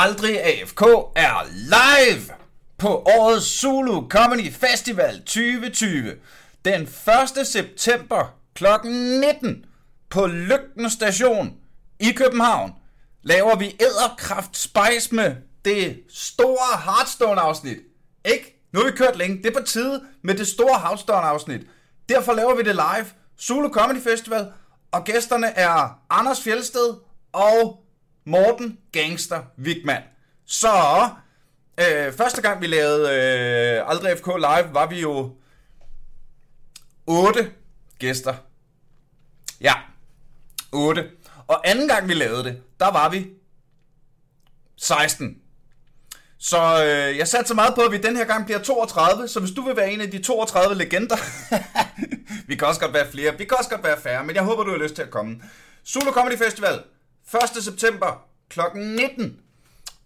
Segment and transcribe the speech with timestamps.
[0.00, 0.82] Aldrig AFK
[1.16, 2.34] er live
[2.78, 6.14] på årets Zulu Comedy Festival 2020.
[6.64, 7.46] Den 1.
[7.46, 8.64] september kl.
[8.84, 9.64] 19
[10.10, 11.54] på Lygten Station
[12.00, 12.72] i København
[13.22, 17.78] laver vi Æderkraft Spice med det store Hearthstone afsnit.
[18.24, 18.68] Ikke?
[18.72, 19.36] Nu har vi kørt længe.
[19.36, 21.60] Det er på tide med det store Hearthstone afsnit.
[22.08, 23.06] Derfor laver vi det live.
[23.40, 24.52] Zulu Comedy Festival.
[24.92, 26.94] Og gæsterne er Anders Fjelsted
[27.32, 27.84] og
[28.28, 30.02] Morten Gangster Wigman.
[30.46, 30.68] Så
[31.80, 35.36] øh, første gang vi lavede øh, Aldrig FK Live, var vi jo
[37.06, 37.50] otte
[37.98, 38.34] gæster.
[39.60, 39.74] Ja,
[40.72, 41.10] otte.
[41.46, 43.26] Og anden gang vi lavede det, der var vi
[44.76, 45.38] 16.
[46.38, 49.40] Så øh, jeg satte så meget på, at vi den her gang bliver 32, så
[49.40, 51.16] hvis du vil være en af de 32 legender,
[52.48, 54.64] vi kan også godt være flere, vi kan også godt være færre, men jeg håber,
[54.64, 55.42] du har lyst til at komme.
[55.84, 56.82] Solo Comedy Festival,
[57.34, 57.64] 1.
[57.64, 58.60] september kl.
[58.74, 59.40] 19.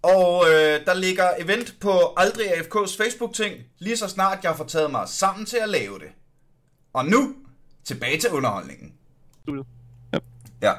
[0.02, 4.90] Og øh, der ligger event på Aldrig AFK's Facebook-ting, lige så snart jeg får taget
[4.90, 6.08] mig sammen til at lave det.
[6.92, 7.34] Og nu,
[7.84, 8.92] tilbage til underholdningen.
[10.12, 10.18] Ja.
[10.62, 10.72] Ja.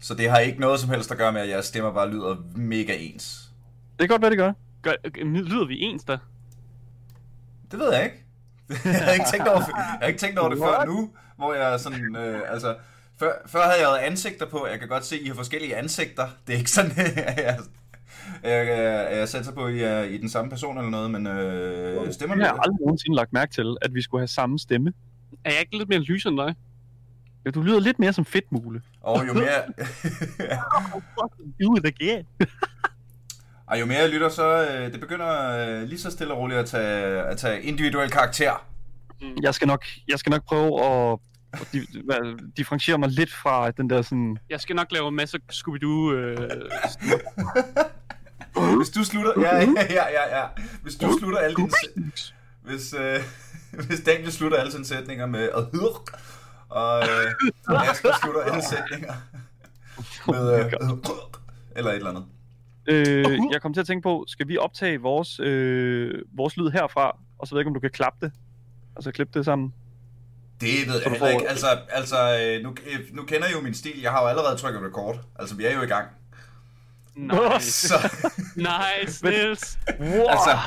[0.00, 2.36] Så det har ikke noget som helst at gøre med, at jeres stemmer bare lyder
[2.54, 3.50] mega ens.
[3.98, 4.52] Det kan godt være, det gør.
[4.82, 4.92] Gør,
[5.24, 6.18] lyder vi ens der?
[7.70, 8.24] Det ved jeg ikke.
[8.98, 11.80] jeg har ikke tænkt over, jeg har ikke tænkt over det før nu, hvor jeg
[11.80, 12.76] sådan, øh, altså,
[13.20, 15.76] før, før havde jeg jo ansigter på, jeg kan godt se, at I har forskellige
[15.76, 16.26] ansigter.
[16.46, 17.58] Det er ikke sådan, at jeg,
[18.42, 21.26] jeg, jeg, jeg sætter på, at I er i den samme person eller noget, men
[21.26, 24.92] øh, stemmer Jeg har aldrig nogensinde lagt mærke til, at vi skulle have samme stemme.
[25.44, 26.54] Er jeg ikke lidt mere lys end dig?
[27.44, 28.82] Ja, du lyder lidt mere som fedtmule.
[29.00, 29.62] Og jo mere,
[31.78, 32.26] it again.
[33.66, 36.60] og jo mere jeg lytter, så øh, det begynder øh, lige så stille og roligt
[36.60, 38.66] at tage, at tage individuel karakter.
[39.42, 41.18] Jeg skal nok, jeg skal nok prøve at,
[41.52, 44.38] at di, hvad, differentiere mig lidt fra den der sådan...
[44.50, 46.12] Jeg skal nok lave en masse Scooby-Doo...
[46.12, 46.38] Øh,
[48.76, 50.46] Hvis du slutter, ja, ja, ja, ja, ja.
[50.82, 51.70] Hvis du slutter alle dine,
[52.62, 53.20] hvis, øh,
[53.86, 55.48] hvis Daniel slutter alle sine sætninger med
[56.68, 59.14] og øh, Asger slutter alle sætninger
[60.32, 60.72] med øh,
[61.76, 62.24] eller et eller andet.
[62.86, 67.18] Øh, jeg kom til at tænke på, skal vi optage vores, øh, vores lyd herfra,
[67.38, 68.32] og så ved jeg ikke, om du kan klappe det?
[68.96, 69.74] Altså klippe det sammen.
[70.60, 71.48] Det ved jeg heller ikke.
[71.48, 74.00] Altså, altså øh, nu, øh, nu kender jeg jo min stil.
[74.00, 75.18] Jeg har jo allerede trykket record.
[75.38, 76.08] Altså, vi er jo i gang.
[77.16, 77.88] nice.
[77.88, 77.94] Så,
[78.56, 79.78] nice, Niels.
[80.28, 80.58] altså,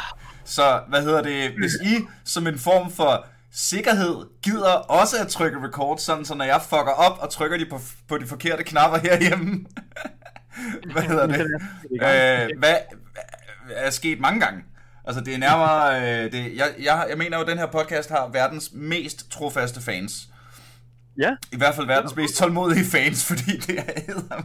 [0.45, 1.51] så hvad hedder det?
[1.51, 6.45] Hvis I som en form for sikkerhed gider også at trykke record, sådan så når
[6.45, 9.65] jeg fucker op og trykker de på, på de forkerte knapper herhjemme.
[10.93, 11.41] hvad hedder det?
[11.91, 12.75] Øh, hvad
[13.69, 14.63] er sket mange gange.
[15.05, 18.09] Altså det er nærmere, øh, det, jeg, jeg, jeg mener jo, at den her podcast
[18.09, 20.29] har verdens mest trofaste fans.
[21.17, 24.43] Ja, I hvert fald verdens mest tålmodige fans, fordi det er eddermame.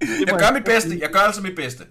[0.00, 1.84] Jeg gør mit bedste, jeg gør altså mit bedste.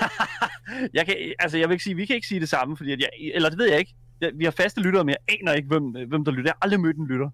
[0.94, 2.98] jeg, kan, altså jeg vil ikke sige, vi kan ikke sige det samme, fordi at
[2.98, 3.94] jeg, eller det ved jeg ikke.
[4.20, 6.50] Jeg, vi har faste lyttere, men jeg aner ikke, hvem, hvem der lytter.
[6.50, 7.30] Jeg har aldrig mødt en lytter.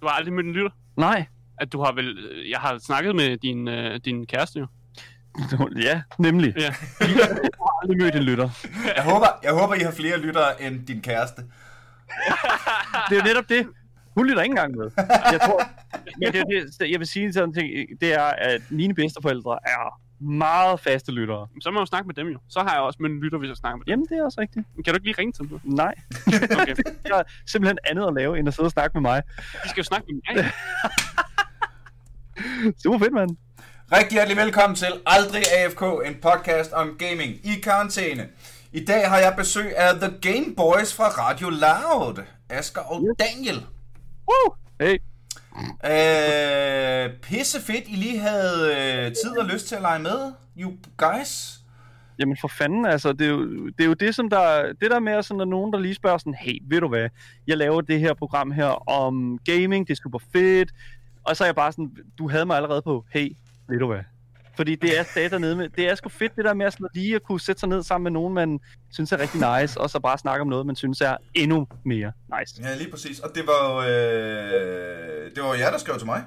[0.00, 0.70] Du har aldrig mødt en lytter?
[0.96, 1.26] Nej.
[1.58, 2.18] At du har vel...
[2.50, 4.66] Jeg har snakket med din, øh, din kæreste jo.
[5.88, 6.54] Ja, nemlig.
[6.56, 6.74] Ja.
[7.82, 8.48] Aldrig mødt en lytter.
[8.96, 11.42] Jeg håber, jeg håber, I har flere lyttere end din kæreste.
[13.08, 13.66] Det er jo netop det.
[14.16, 14.90] Hun lytter ikke engang med.
[15.32, 15.62] Jeg tror,
[16.18, 16.44] men det, er
[16.80, 17.68] det, jeg vil sige sådan en ting,
[18.00, 21.46] det er, at mine bedsteforældre er meget faste lyttere.
[21.60, 22.38] Så må jeg jo snakke med dem jo.
[22.48, 23.90] Så har jeg også en lytter, hvis jeg snakker med dem.
[23.90, 24.66] Jamen, det er også rigtigt.
[24.84, 25.60] Kan du ikke lige ringe til dem?
[25.64, 25.94] Nej.
[26.60, 26.74] Okay.
[27.04, 29.22] Jeg har simpelthen andet at lave, end at sidde og snakke med mig.
[29.64, 30.50] De skal jo snakke med mig.
[32.82, 33.30] Super fedt, mand.
[33.92, 38.28] Rigtig hjertelig velkommen til Aldrig AFK, en podcast om gaming i karantæne.
[38.72, 43.66] I dag har jeg besøg af The Game Boys fra Radio Loud, Asger og Daniel.
[44.28, 44.54] Woo!
[44.80, 44.96] Hey.
[45.84, 50.72] Øh, pisse fedt, I lige havde øh, tid og lyst til at lege med, you
[50.96, 51.58] guys.
[52.18, 55.00] Jamen for fanden, altså, det er jo det, er jo det som der, det der
[55.00, 57.08] med, at sådan, når nogen der lige spørger sådan, hey, ved du hvad,
[57.46, 60.70] jeg laver det her program her om gaming, det er super fedt,
[61.24, 63.28] og så er jeg bare sådan, du havde mig allerede på, hey,
[63.72, 64.02] ved du hvad,
[64.56, 66.86] fordi det er stadig dernede med, det er sgu fedt det der med at sådan,
[66.94, 68.60] lige at kunne sætte sig ned sammen med nogen, man
[68.90, 72.12] synes er rigtig nice, og så bare snakke om noget, man synes er endnu mere
[72.38, 72.62] nice.
[72.62, 73.20] Ja, lige præcis.
[73.20, 76.24] Og det var jo øh, det var jer, der skrev til mig.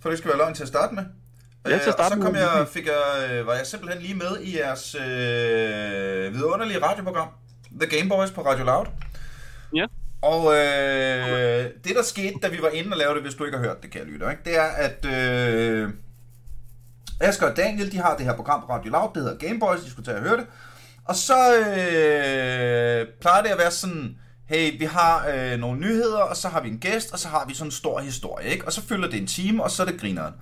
[0.00, 1.04] For det skal være løgn til at starte med.
[1.66, 2.40] Ja, til at starte og så kom med.
[2.40, 7.28] jeg, fik jeg, øh, var jeg simpelthen lige med i jeres øh, vidunderlige radioprogram,
[7.80, 8.86] The Game Boys på Radio Loud.
[9.74, 9.86] Ja.
[10.22, 13.58] Og øh, det, der skete, da vi var inde og lavede det, hvis du ikke
[13.58, 14.42] har hørt det, kære lytter, ikke?
[14.44, 15.90] det er, at øh,
[17.22, 19.80] Asger og Daniel, de har det her program på Radio Loud, det hedder Game Boys,
[19.80, 20.46] de skulle tage og høre det.
[21.04, 24.16] Og så øh, plejer det at være sådan,
[24.46, 27.44] hey, vi har øh, nogle nyheder, og så har vi en gæst, og så har
[27.46, 28.66] vi sådan en stor historie, ikke?
[28.66, 30.34] Og så fylder det en time, og så er det grineren.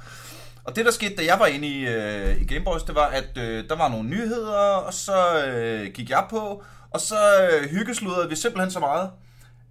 [0.64, 3.06] Og Og det, der skete, da jeg var inde i, øh, i Gameboys, det var,
[3.06, 7.70] at øh, der var nogle nyheder, og så øh, gik jeg på, og så øh,
[7.70, 9.10] hyggesludrede vi simpelthen så meget,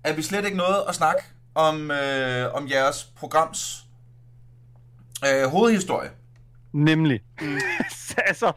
[0.04, 1.22] at vi slet ikke nåede at snakke
[1.56, 3.86] om, øh, om jeres programs
[5.26, 6.10] øh, hovedhistorie.
[6.74, 7.20] Nemlig.
[7.42, 7.58] Mm.
[8.28, 8.52] altså,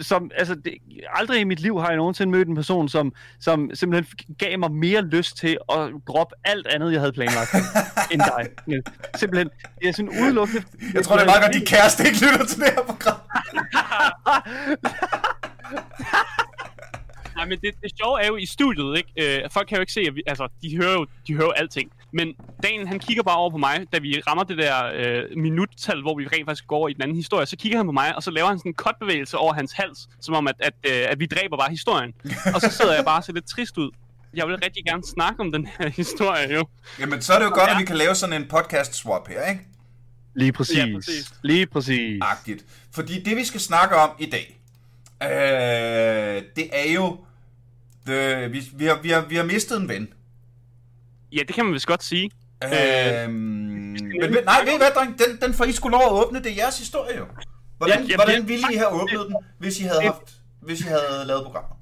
[0.00, 0.74] som, altså det,
[1.14, 4.72] aldrig i mit liv har jeg nogensinde mødt en person, som, som simpelthen gav mig
[4.72, 7.54] mere lyst til at droppe alt andet, jeg havde planlagt,
[8.12, 8.48] end dig.
[9.16, 9.50] Simpelthen,
[9.80, 10.62] det er sådan udelukkende...
[10.94, 13.20] Jeg tror, det er meget godt, at de kæreste ikke lytter til det her program.
[17.36, 19.42] Nej, men det, det sjove er jo i studiet, ikke?
[19.42, 21.50] Øh, folk kan jo ikke se, at vi, altså, de hører jo de hører jo
[21.50, 21.92] alting.
[22.12, 26.02] Men Daniel, han kigger bare over på mig, da vi rammer det der øh, minuttal,
[26.02, 27.46] hvor vi rent faktisk går over i den anden historie.
[27.46, 30.08] Så kigger han på mig, og så laver han sådan en kotbevægelse over hans hals,
[30.20, 32.14] som om, at, at, øh, at vi dræber bare historien.
[32.54, 33.90] og så sidder jeg bare så lidt trist ud.
[34.34, 36.66] Jeg vil rigtig gerne snakke om den her historie, jo.
[37.00, 37.74] Jamen, så er det jo godt, ja.
[37.74, 39.66] at vi kan lave sådan en podcast-swap her, ikke?
[40.34, 40.76] Lige præcis.
[40.76, 41.32] Ja, præcis.
[41.42, 42.18] Lige præcis.
[42.22, 42.64] Agtigt.
[42.94, 44.60] Fordi det, vi skal snakke om i dag,
[45.22, 47.18] øh, det er jo...
[48.06, 50.08] Det, vi, vi, har, vi, har, vi har mistet en ven.
[51.32, 52.30] Ja, det kan man vist godt sige.
[52.64, 55.18] Øhm, øh, men nej, ved I hvad, dreng?
[55.18, 56.38] Den, den får I skulle lov at åbne.
[56.38, 57.26] Det er jeres historie jo.
[57.78, 61.24] Hvordan, ja, hvordan ville I have åbnet den, hvis I havde, haft, hvis I havde
[61.26, 61.76] lavet programmer?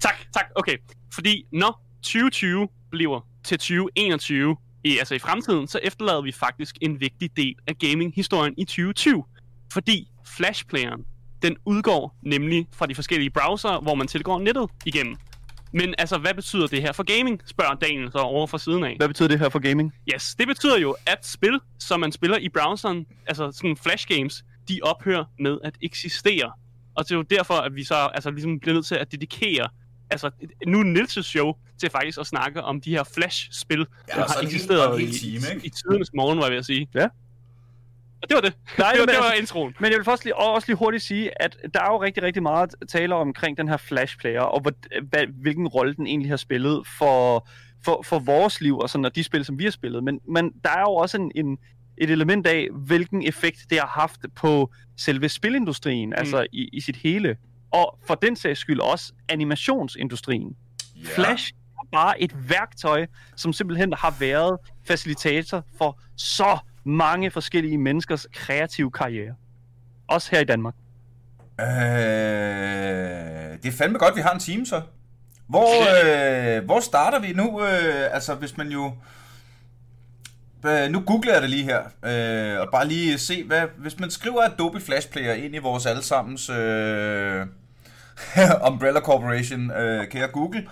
[0.00, 0.44] Tak, tak.
[0.54, 0.76] Okay.
[1.14, 7.00] Fordi når 2020 bliver til 2021, i, altså i fremtiden, så efterlader vi faktisk en
[7.00, 9.24] vigtig del af gaming-historien i 2020.
[9.72, 11.04] Fordi Flashplayeren,
[11.42, 15.16] den udgår nemlig fra de forskellige browser, hvor man tilgår nettet igennem.
[15.72, 18.96] Men altså, hvad betyder det her for gaming, spørger Daniel så over fra siden af.
[18.96, 19.92] Hvad betyder det her for gaming?
[20.14, 24.44] Yes, det betyder jo, at spil, som man spiller i browseren, altså sådan flash games,
[24.68, 26.52] de ophører med at eksistere.
[26.94, 29.68] Og det er jo derfor, at vi så altså, ligesom bliver nødt til at dedikere
[30.12, 30.30] altså,
[30.66, 33.78] nu Nils' show til faktisk at snakke om de her Flash-spil,
[34.08, 36.88] ja, der har eksisteret i, time, i, i tidernes morgen, var jeg ved at sige.
[36.94, 37.08] Ja.
[38.22, 38.54] Og det var det.
[38.78, 39.74] Nej, det, var, det var altså, introen.
[39.80, 42.42] Men jeg vil først lige, også lige hurtigt sige, at der er jo rigtig, rigtig
[42.42, 44.72] meget tale omkring den her Flash-player, og hvad,
[45.02, 47.48] hvad, hvilken rolle den egentlig har spillet for,
[47.84, 50.04] for, for vores liv, og sådan, og de spil, som vi har spillet.
[50.04, 51.58] Men, men der er jo også en, en,
[51.98, 56.14] et element af, hvilken effekt det har haft på selve spilindustrien, mm.
[56.16, 57.36] altså i, i sit hele.
[57.70, 60.56] Og for den sags skyld også animationsindustrien.
[60.96, 61.06] Yeah.
[61.06, 68.26] Flash er bare et værktøj, som simpelthen har været facilitator for så mange forskellige menneskers
[68.34, 69.34] kreative karriere.
[70.08, 70.74] Også her i Danmark.
[71.60, 71.66] Øh,
[73.62, 74.82] det er fandme godt, vi har en team så.
[75.46, 75.68] Hvor,
[76.56, 77.60] øh, hvor starter vi nu?
[77.60, 78.92] Øh, altså, hvis man jo...
[80.66, 84.10] Øh, nu googler jeg det lige her, øh, og bare lige se, hvad, hvis man
[84.10, 87.46] skriver Adobe Flash Player ind i vores allesammens øh,
[88.68, 90.68] Umbrella Corporation, øh, kære Google,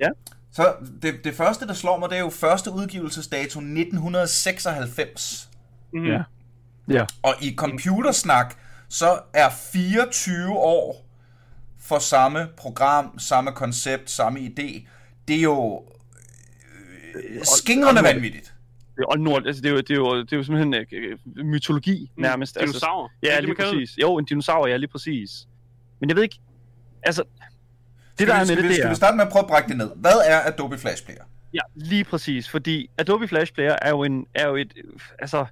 [0.00, 0.08] ja.
[0.56, 5.50] Så det, det første, der slår mig, det er jo første udgivelsesdato 1996.
[5.92, 6.04] Mm.
[6.04, 6.22] Ja.
[6.88, 7.06] ja.
[7.22, 8.54] Og i computersnak,
[8.88, 11.06] så er 24 år
[11.80, 14.88] for samme program, samme koncept, samme idé.
[15.28, 15.84] Det er jo
[17.14, 18.54] øh, skingrende vanvittigt.
[19.08, 22.10] Og nord, altså det, er jo, det, er jo, det er jo simpelthen uh, mytologi
[22.16, 22.22] mm.
[22.22, 22.56] nærmest.
[22.56, 23.02] Mm, dinosaur.
[23.02, 23.98] Altså, ja, lige præcis.
[23.98, 25.48] Jo, en dinosaur, ja, lige præcis.
[26.00, 26.38] Men jeg ved ikke,
[27.02, 27.22] altså,
[28.18, 28.90] det, der er med skal, det, vi, det skal er...
[28.90, 29.90] vi starte med at prøve at brække det ned?
[29.96, 31.22] Hvad er Adobe Flash Player?
[31.54, 34.74] Ja, lige præcis, fordi Adobe Flash Player er jo, en, er jo et,
[35.18, 35.46] altså,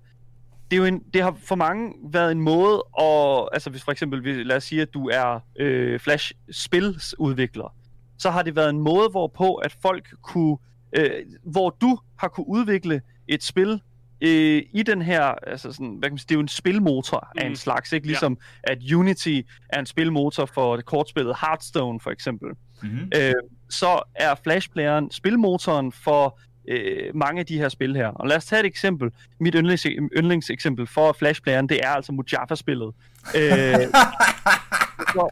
[0.71, 3.93] det, er jo en, det har for mange været en måde at, altså hvis for
[3.93, 7.75] eksempel, lad os sige, at du er øh, Flash-spilsudvikler,
[8.19, 10.57] så har det været en måde, hvorpå at folk kunne,
[10.93, 11.11] øh,
[11.43, 13.81] hvor du har kunne udvikle et spil
[14.25, 17.29] øh, i den her, altså sådan, hvad kan man sige, det er jo en spilmotor
[17.35, 17.39] mm.
[17.39, 17.57] af en mm.
[17.57, 18.07] slags, ikke?
[18.07, 18.39] Ligesom
[18.69, 18.73] ja.
[18.73, 22.49] at Unity er en spilmotor for det kortspillet Hearthstone for eksempel.
[22.83, 23.11] Mm-hmm.
[23.17, 23.35] Øh,
[23.71, 26.39] så er Flashplayeren spilmotoren for
[26.69, 28.09] øh, mange af de her spil her.
[28.09, 29.11] Og lad os tage et eksempel.
[29.41, 32.95] Mit yndlings, yndlingseksempel for Flashplayeren, det er altså Mujaffa-spillet.
[33.37, 33.75] øh,
[35.15, 35.29] så,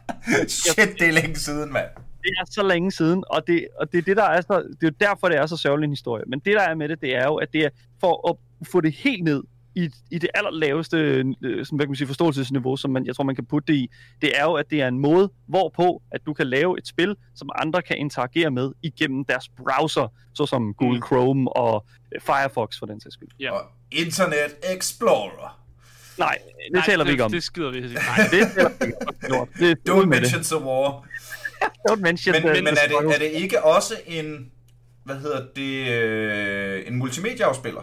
[0.47, 1.89] Shit, det er længe siden, mand.
[2.23, 4.87] Det er så længe siden, og det, og det er det, der er så, det
[4.87, 6.23] er jo derfor, det er så sørgelig en historie.
[6.27, 8.81] Men det, der er med det, det er jo, at det er for at få
[8.81, 9.43] det helt ned
[9.75, 11.25] i, i det allerlaveste øh,
[11.65, 13.89] sådan, hvad kan man sige, forståelsesniveau, som man, jeg tror, man kan putte det i,
[14.21, 17.15] det er jo, at det er en måde, hvorpå at du kan lave et spil,
[17.35, 21.05] som andre kan interagere med igennem deres browser, såsom Google mm.
[21.05, 23.29] Chrome og øh, Firefox for den sags skyld.
[23.39, 23.51] Ja.
[23.51, 23.61] Og
[23.91, 25.59] Internet Explorer.
[26.17, 27.31] Nej, det Nej, taler det, vi ikke om.
[27.31, 27.93] Det skider vi ikke.
[27.93, 29.47] Nej, det taler vi ikke om.
[29.59, 31.05] Det, Don't mention the war.
[31.89, 34.51] Don't mention men, the, men, men er, det, er det ikke også en,
[35.05, 37.81] hvad hedder det, øh, en multimedieafspiller?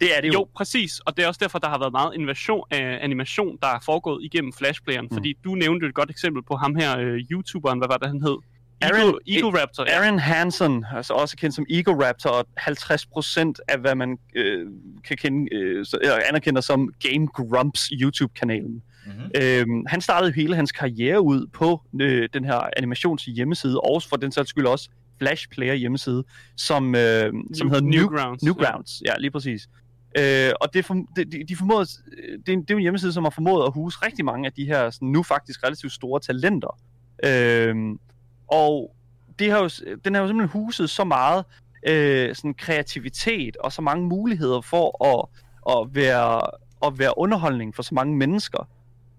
[0.00, 0.32] Det er det jo.
[0.32, 1.00] Jo, præcis.
[1.00, 4.24] Og det er også derfor, der har været meget innovation, øh, animation, der er foregået
[4.24, 5.08] igennem Flashplayeren.
[5.10, 5.16] Mm.
[5.16, 8.22] Fordi du nævnte et godt eksempel på ham her, øh, YouTuberen, hvad var det, han
[8.22, 8.36] hed?
[8.84, 10.00] Aaron- Eagle Raptor, ja.
[10.02, 14.66] Aaron Hansen, altså også kendt som Eagle Raptor, og 50% af hvad man øh,
[15.04, 18.82] kan kende, øh, så, eller anerkender som Game Grumps YouTube-kanalen.
[19.08, 19.30] Mhm.
[19.42, 24.16] Øhm, han startede hele hans karriere ud på øh, den her animations hjemmeside, og for
[24.16, 24.88] den sags skyld også
[25.18, 26.24] Flash Player hjemmeside,
[26.56, 28.42] som, øh, som hedder New, Newgrounds.
[28.42, 29.02] Newgrounds.
[29.06, 29.68] Ja, lige præcis.
[30.18, 31.86] Øh, og det, form- de, de, de formåede,
[32.46, 34.52] det, er en, det er en hjemmeside, som har formået at huse rigtig mange af
[34.52, 36.78] de her sådan, nu faktisk relativt store talenter.
[37.24, 37.74] Øh,
[38.48, 38.94] og
[39.38, 39.68] det har jo,
[40.04, 41.44] den har jo simpelthen huset så meget
[41.88, 45.28] øh, sådan kreativitet og så mange muligheder for at,
[45.78, 46.40] at, være,
[46.86, 48.68] at være underholdning for så mange mennesker,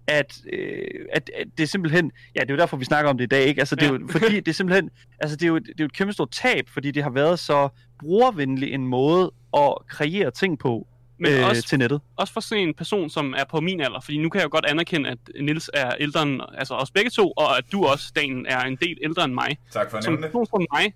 [0.09, 3.17] at, øh, at, at det er simpelthen, ja, det er jo derfor, vi snakker om
[3.17, 3.61] det i dag, ikke?
[3.61, 4.89] Altså, det er jo, fordi det er simpelthen,
[5.19, 7.39] altså, det er jo, det er jo et kæmpe stort tab, fordi det har været
[7.39, 10.87] så brugervenlig en måde at kreere ting på
[11.19, 12.01] Men øh, også, til nettet.
[12.17, 14.49] også for sådan en person, som er på min alder, fordi nu kan jeg jo
[14.51, 18.11] godt anerkende, at Nils er ældre end altså os begge to, og at du også,
[18.15, 19.57] Dan, er en del ældre end mig.
[19.71, 20.93] Tak for at Som nævne en person som mig,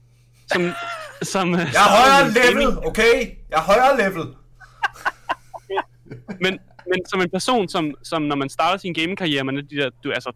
[0.48, 0.62] som...
[1.34, 3.15] som Jeg er højere level, okay?
[3.50, 4.25] Jeg er højere level.
[6.41, 9.75] men, men som en person, som, som når man starter sin gamingkarriere, man er de
[9.75, 10.31] der, du er altså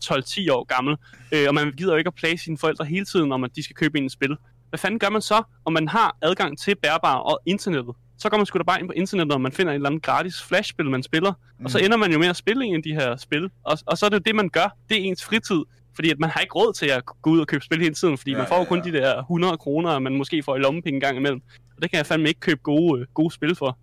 [0.49, 0.95] 12-10 år gammel,
[1.31, 3.63] øh, og man gider jo ikke at plage sine forældre hele tiden om, at de
[3.63, 4.35] skal købe en et spil.
[4.69, 7.95] Hvad fanden gør man så, om man har adgang til bærbar og internettet?
[8.19, 10.03] Så går man sgu da bare ind på internettet, og man finder et eller andet
[10.03, 11.33] gratis flashspil, man spiller.
[11.59, 11.65] Mm.
[11.65, 11.85] Og så Mm.
[11.85, 13.49] ender man jo med at spille en af de her spil.
[13.63, 14.75] Og, og så er det jo det, man gør.
[14.89, 15.63] Det er ens fritid.
[15.95, 18.17] Fordi at man har ikke råd til at gå ud og købe spil hele tiden,
[18.17, 18.83] fordi Ja, ja, man får jo ja, kun ja.
[18.91, 21.41] de der 100 kroner, man måske får i lommepenge en gang imellem.
[21.75, 23.77] Og det kan jeg fandme ikke købe gode, øh, gode spil for.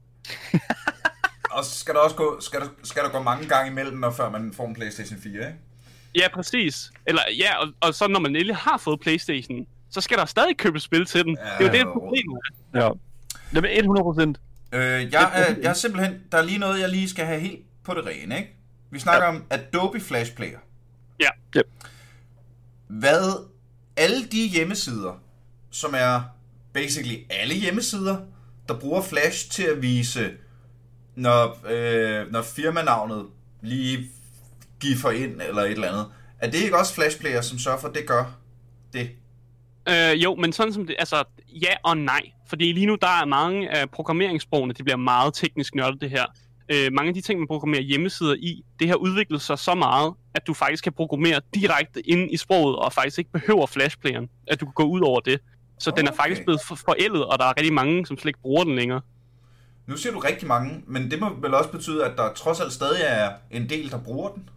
[1.55, 4.11] Og så skal der også gå, skal der, skal der gå mange gange imellem, når
[4.11, 5.59] før man får en Playstation 4, ikke?
[6.15, 6.91] Ja, præcis.
[7.07, 10.57] Eller ja, og, og så når man endelig har fået Playstation, så skal der stadig
[10.57, 11.39] købe spil til den.
[11.41, 12.01] Ja, Ja, det er jo det, jo.
[12.01, 12.41] problemet
[12.75, 12.85] er.
[12.85, 12.91] Ja.
[13.55, 14.41] Jamen 100 procent.
[14.73, 14.81] Øh,
[15.13, 17.95] jeg, er, jeg er simpelthen, der er lige noget, jeg lige skal have helt på
[17.95, 18.57] det rene, ikke?
[18.91, 19.35] Vi snakker ja.
[19.35, 20.59] om Adobe Flash Player.
[21.21, 21.29] Ja.
[21.57, 21.69] Yep.
[22.87, 23.47] Hvad
[23.97, 25.21] alle de hjemmesider,
[25.71, 26.23] som er
[26.73, 28.17] basically alle hjemmesider,
[28.69, 30.31] der bruger Flash til at vise,
[31.17, 33.27] når, øh, når firmanavnet
[33.63, 34.11] lige
[34.81, 36.07] giffer ind eller et eller andet.
[36.39, 38.25] Er det ikke også Flash Player, som sørger for, at det gør
[38.93, 39.11] det?
[39.89, 42.21] Øh, jo, men sådan som det, altså ja og nej.
[42.49, 46.25] Fordi lige nu, der er mange af programmeringssprogene, det bliver meget teknisk nørdet det her.
[46.69, 50.15] Øh, mange af de ting, man programmerer hjemmesider i, det har udviklet sig så meget,
[50.35, 54.61] at du faktisk kan programmere direkte ind i sproget, og faktisk ikke behøver flashplayeren, at
[54.61, 55.41] du kan gå ud over det.
[55.79, 56.01] Så okay.
[56.01, 58.65] den er faktisk blevet for- forældet, og der er rigtig mange, som slet ikke bruger
[58.65, 59.01] den længere.
[59.87, 62.73] Nu siger du rigtig mange, men det må vel også betyde, at der trods alt
[62.73, 64.49] stadig er en del, der bruger den?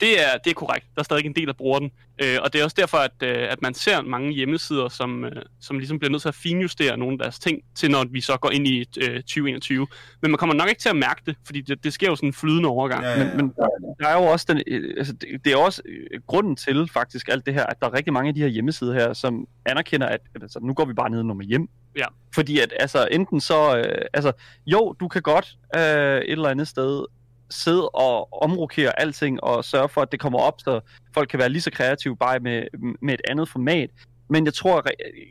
[0.00, 0.86] Det er, det er korrekt.
[0.94, 1.90] Der er stadig en del, der bruger den.
[2.22, 5.42] Øh, og det er også derfor, at, øh, at man ser mange hjemmesider, som, øh,
[5.60, 8.36] som ligesom bliver nødt til at finjustere nogle af deres ting, til når vi så
[8.36, 9.86] går ind i øh, 2021.
[10.22, 12.28] Men man kommer nok ikke til at mærke det, fordi det, det sker jo sådan
[12.28, 13.02] en flydende overgang.
[13.02, 13.18] Ja, Ja.
[13.18, 13.52] ja, Men, men
[14.00, 17.28] der, er jo også den, øh, altså det, det er også øh, grunden til faktisk
[17.28, 20.06] alt det her, at der er rigtig mange af de her hjemmesider her, som anerkender,
[20.06, 21.68] at altså, nu går vi bare ned nummer hjem.
[21.96, 22.06] Ja.
[22.34, 24.32] Fordi at altså enten så, øh, altså
[24.66, 27.04] jo, du kan godt øh, et eller andet sted
[27.50, 30.80] sidde og omrokere alting og sørge for, at det kommer op, så
[31.14, 32.62] folk kan være lige så kreative bare med,
[33.02, 33.90] med et andet format.
[34.28, 34.84] Men jeg tror,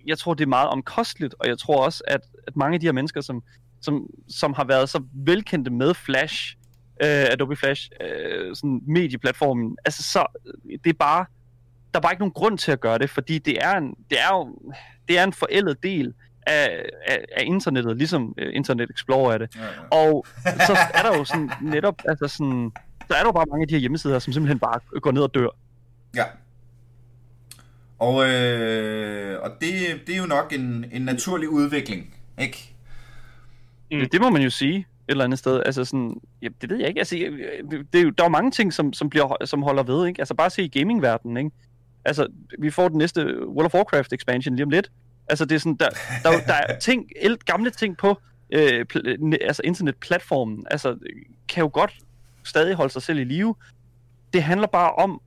[0.08, 2.88] jeg tror, det er meget omkosteligt, og jeg tror også, at, at mange af de
[2.88, 3.44] her mennesker, som,
[3.82, 6.56] som, som har været så velkendte med Flash,
[7.04, 11.26] øh, Adobe Flash, øh, sådan medieplatformen, altså så, øh, det er bare,
[11.94, 14.20] der er bare ikke nogen grund til at gøre det, fordi det er en, det
[14.20, 14.60] er jo,
[15.08, 16.14] det er en forældet del
[16.50, 19.56] af, af, af internettet, ligesom øh, Internet Explorer er det.
[19.56, 19.70] Ja, ja.
[19.92, 22.72] Og så er der jo sådan netop, altså sådan,
[23.08, 25.22] så er der jo bare mange af de her hjemmesider, som simpelthen bare går ned
[25.22, 25.48] og dør.
[26.16, 26.24] Ja.
[28.00, 29.72] Og, øh, og det,
[30.08, 32.76] det er jo nok en, en naturlig udvikling, ikke?
[33.92, 34.00] Mm.
[34.00, 35.64] Det, det må man jo sige et eller andet sted.
[35.66, 37.00] Altså sådan, ja, det ved jeg ikke.
[37.00, 37.16] Altså,
[37.92, 40.08] det er jo, der er jo mange ting, som, som, bliver, som holder ved.
[40.08, 40.22] Ikke?
[40.22, 41.38] Altså bare se i gamingverdenen.
[41.38, 41.52] Ikke?
[42.06, 42.28] Altså,
[42.60, 44.92] vi får den næste World of Warcraft expansion lige om lidt.
[45.30, 45.90] Altså, det er sådan, der,
[46.24, 47.10] der, der er ting,
[47.46, 48.22] gamle ting på
[48.54, 48.86] øh,
[49.42, 50.98] altså internetplatformen, altså,
[51.48, 51.92] kan jo godt
[52.44, 53.56] stadig holde sig selv i live.
[54.34, 55.22] Det handler bare om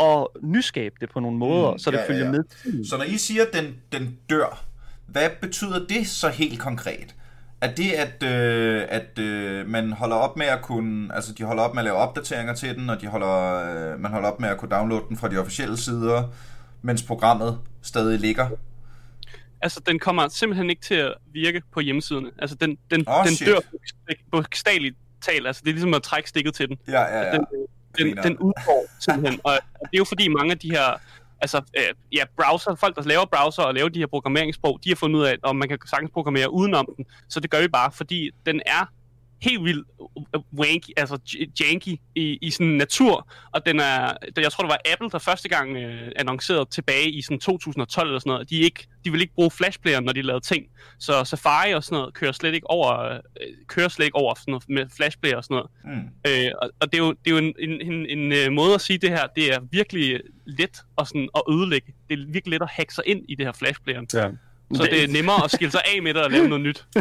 [0.00, 2.30] at nyskabe det på nogle måder, Mm, så det ja, ja, følger ja.
[2.30, 2.86] med tiden.
[2.86, 4.64] Så når I siger, at den, den dør,
[5.06, 7.14] hvad betyder det så helt konkret?
[7.60, 11.62] Er det, at, øh, at øh, man holder op med at kunne, altså de holder
[11.62, 13.54] op med at lave opdateringer til den, og de holder,
[13.92, 16.22] øh, man holder op med at kunne downloade den fra de officielle sider,
[16.82, 18.48] mens programmet stadig ligger?
[19.60, 22.30] Altså, den kommer simpelthen ikke til at virke på hjemmesiderne.
[22.38, 23.48] Altså, den, den, Åh, den shit.
[23.48, 23.58] dør
[24.30, 25.46] bogstaveligt talt.
[25.46, 26.78] Altså, det er ligesom at trække stikket til den.
[26.88, 27.32] Ja, ja, ja.
[27.32, 27.66] Den, den,
[28.06, 28.22] Griner.
[28.22, 29.40] den udgår simpelthen.
[29.44, 31.00] Og, og det er jo fordi mange af de her
[31.40, 34.96] altså, øh, ja, browser, folk der laver browser og laver de her programmeringssprog, de har
[34.96, 37.04] fundet ud af, at man kan sagtens programmere udenom den.
[37.28, 38.92] Så det gør vi bare, fordi den er
[39.40, 39.88] helt vildt
[40.58, 41.18] wanky, altså
[41.60, 45.48] janky i, i sådan natur, og den er, jeg tror det var Apple, der første
[45.48, 49.34] gang øh, annoncerede tilbage i sådan 2012 eller sådan noget, de, ikke, de vil ikke
[49.34, 50.66] bruge flashplayer, når de lavede ting,
[50.98, 53.20] så Safari og sådan noget kører slet ikke over, øh,
[53.66, 55.70] kører slet ikke over sådan noget med flashplayer og sådan noget.
[55.84, 56.08] Mm.
[56.26, 58.74] Øh, og, og det er jo, det er jo en, en, en, en øh, måde
[58.74, 61.94] at sige det her, det er virkelig let at, sådan, at ødelægge.
[62.08, 64.00] Det er virkelig let at hacke sig ind i det her flashplayer.
[64.14, 64.30] Ja.
[64.74, 66.86] Så det er nemmere at skille sig af med det og lave noget nyt.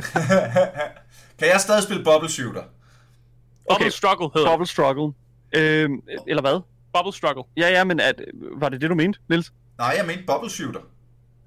[1.40, 2.62] Kan jeg stadig spille Bubble Shooter?
[2.62, 3.90] Bubble Okay.
[3.90, 4.52] Struggle hedder.
[4.52, 5.14] Bubble Struggle.
[5.56, 6.62] Øhm, eller hvad?
[6.94, 7.44] Bubble Struggle.
[7.58, 8.22] Ja, ja, men at,
[8.58, 9.54] var det det, du mente, Niels?
[9.78, 10.80] Nej, jeg mente Bubble Shooter.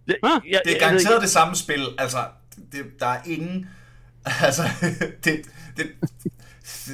[0.09, 1.87] Ja, Ah, ja, Det er jeg garanteret det samme spil.
[1.99, 2.25] Altså,
[2.73, 3.69] det, der er ingen...
[4.47, 4.63] Altså,
[5.25, 5.43] det...
[5.77, 5.87] det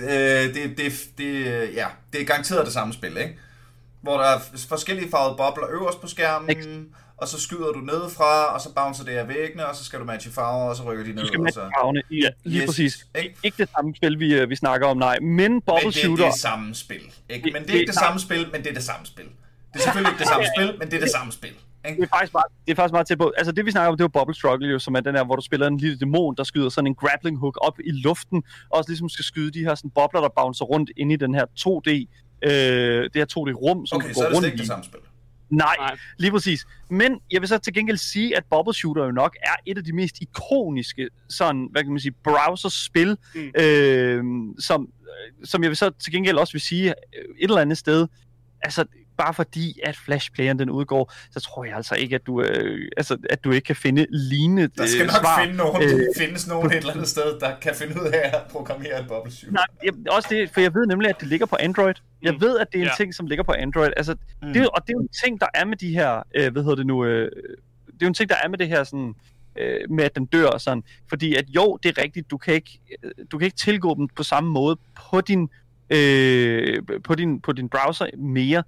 [0.03, 3.39] øh, det, det, det, ja, det er garanteret det samme spil, ikke?
[4.01, 4.39] Hvor der er
[4.69, 9.13] forskellige farvede bobler øverst på skærmen, og så skyder du nedefra, og så bouncer det
[9.13, 11.23] af væggene, og så skal du matche farver, og så rykker de ned.
[11.23, 11.61] Du skal så...
[11.61, 12.03] farverne.
[12.11, 13.07] Ja, lige Yes, præcis.
[13.23, 13.35] ikke?
[13.43, 15.19] Ikke det samme spil, vi, øh, vi snakker om, nej.
[15.21, 16.25] Men Men Bubble det, Shooter...
[16.25, 17.01] det er samme spil.
[17.31, 17.45] Ikke?
[17.45, 19.25] Det- Men det er det- ikke det samme spil, men det er det samme spil.
[19.25, 19.33] Det
[19.75, 21.53] er selvfølgelig ikke det samme spil, men det er det samme spil.
[21.87, 23.33] Det er faktisk meget, det er faktisk meget tæt på.
[23.39, 25.25] Altså det vi snakker om, det er jo Bubble Struggle jo, som er den der,
[25.25, 28.43] hvor du spiller en lille dæmon, der skyder sådan en grappling hook op i luften,
[28.71, 31.35] og også ligesom skal skyde de her sådan bobler, der bouncer rundt inde i den
[31.35, 31.91] her 2D,
[32.43, 34.59] øh, det her 2D-rum, som Okay, du så går er det slet rundt ikke i.
[34.59, 35.01] det samme spil.
[35.51, 35.97] Nej, Nej.
[36.19, 36.67] lige præcis.
[36.91, 39.85] Men jeg vil så til gengæld sige, at Bubble Shooter jo nok er et af
[39.85, 43.53] de mest ikoniske sådan, hvad kan man sige, browser-spil, Mm.
[43.63, 44.25] øh,
[44.59, 44.89] som,
[45.45, 48.07] som jeg vil så til gengæld også vil sige øh, et eller andet sted,
[48.63, 48.85] altså
[49.17, 53.17] bare fordi at Flashplayeren den udgår, så tror jeg altså ikke, at du, øh, altså,
[53.31, 55.41] at du ikke kan finde lignende Der skal øh, nok svar.
[55.43, 58.43] finde nogen, Øh, findes nogen et eller andet sted, der kan finde ud af at
[58.51, 59.53] programmere et bubble shooter.
[59.53, 61.95] Nej, jeg, også det, for jeg ved nemlig, at det ligger på Android.
[62.23, 62.41] Jeg Mm.
[62.41, 62.93] ved, at det er en Ja.
[62.97, 63.91] ting, som ligger på Android.
[63.97, 64.53] Altså, Mm.
[64.53, 66.63] det, er og det er jo en ting, der er med de her, øh, hvad
[66.63, 67.31] hedder det nu, øh,
[67.87, 69.15] det er jo en ting, der er med det her sådan,
[69.59, 70.83] øh, med at den dør og sådan.
[71.09, 74.09] Fordi at jo, det er rigtigt, du kan ikke, øh, du kan ikke tilgå dem
[74.09, 74.77] på samme måde
[75.11, 75.49] på din,
[75.91, 78.63] øh, på din, på din browser mere.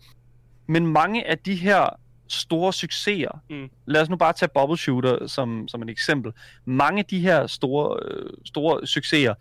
[0.69, 1.87] Men mange af de her
[2.29, 3.69] store succeser, Mm.
[3.87, 6.33] lad os nu bare tage Bubble Shooter som, som et eksempel.
[6.65, 9.35] Mange af de her store, øh, store succeser,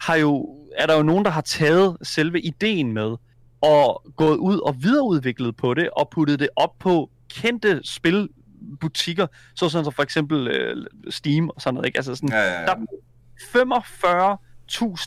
[0.00, 3.16] har jo, er der jo nogen, der har taget selve ideen med,
[3.60, 9.84] og gået ud og videreudviklet på det, og puttet det op på kendte spilbutikker, såsom
[9.84, 11.86] som for eksempel øh, Steam og sådan noget.
[11.86, 11.98] Ikke?
[11.98, 12.66] Altså sådan, Ja, ja, ja.
[12.66, 14.36] der er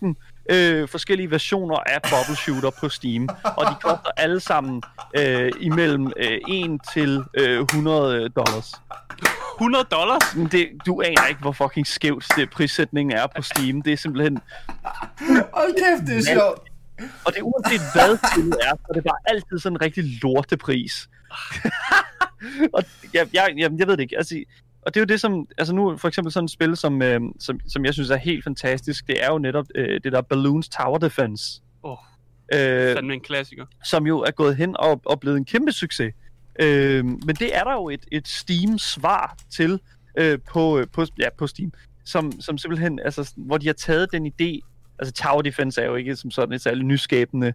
[0.09, 0.13] 45.000
[0.49, 4.83] øh, forskellige versioner af Bubble Shooter på Steam, og de koster alle sammen
[5.17, 8.71] øh, imellem øh, 1 til øh, 100 dollars.
[9.55, 10.35] 100 dollars?
[10.35, 13.81] Men det, du aner ikke, hvor fucking skævt det prissætningen er på Steam.
[13.81, 14.39] Det er simpelthen...
[15.53, 16.69] Hold kæft, det er sjovt.
[17.25, 20.03] Og det er uanset hvad spillet er, så er det bare altid sådan en rigtig
[20.23, 21.09] lortepris.
[22.75, 24.17] og jeg, jeg, jeg, jeg ved det ikke.
[24.17, 24.35] Altså,
[24.85, 25.47] og det er jo det, som...
[25.57, 28.43] Altså nu for eksempel sådan et spil, som, øh, som, som jeg synes er helt
[28.43, 31.61] fantastisk, det er jo netop øh, det der Balloons Tower Defense.
[31.83, 31.97] Åh.
[32.53, 33.65] Øh, Fandme en klassiker.
[33.83, 36.13] som jo er gået hen og, og blevet en kæmpe succes.
[36.59, 39.79] Øh, men det er der jo et, et Steam-svar til
[40.17, 41.71] øh, på, øh, på, ja, på Steam,
[42.05, 44.59] som, som simpelthen, altså, hvor de har taget den idé,
[44.99, 47.53] altså Tower Defense er jo ikke som sådan et særligt nyskabende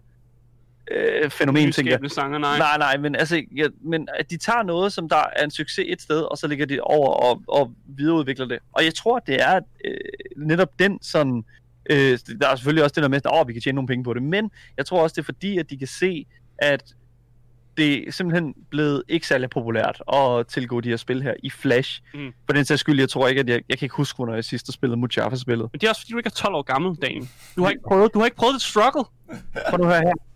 [0.93, 2.11] øh, fænomen, tænker jeg.
[2.11, 2.57] Sanger, nej.
[2.57, 5.85] Nej, nej, men, altså, ja, men at de tager noget, som der er en succes
[5.87, 8.59] et sted, og så lægger de over og, og videreudvikler det.
[8.73, 9.95] Og jeg tror, det er øh,
[10.37, 11.43] netop den sådan...
[11.89, 14.03] Øh, der er selvfølgelig også det der med, at oh, vi kan tjene nogle penge
[14.03, 16.25] på det, men jeg tror også, det er fordi, at de kan se,
[16.57, 16.83] at
[17.77, 22.01] det er simpelthen blevet ikke særlig populært at tilgå de her spil her i Flash.
[22.13, 22.33] Mm.
[22.45, 24.45] For den sags skyld, jeg tror ikke, at jeg, jeg kan ikke huske, hvornår jeg
[24.45, 25.69] sidst har spillet Mojave-spillet.
[25.71, 27.29] Men det er også fordi, du ikke er 12 år gammel, Dan.
[27.55, 29.03] Du har ikke prøvet, du har ikke prøvet det struggle.
[29.69, 30.30] Prøv nu høre her.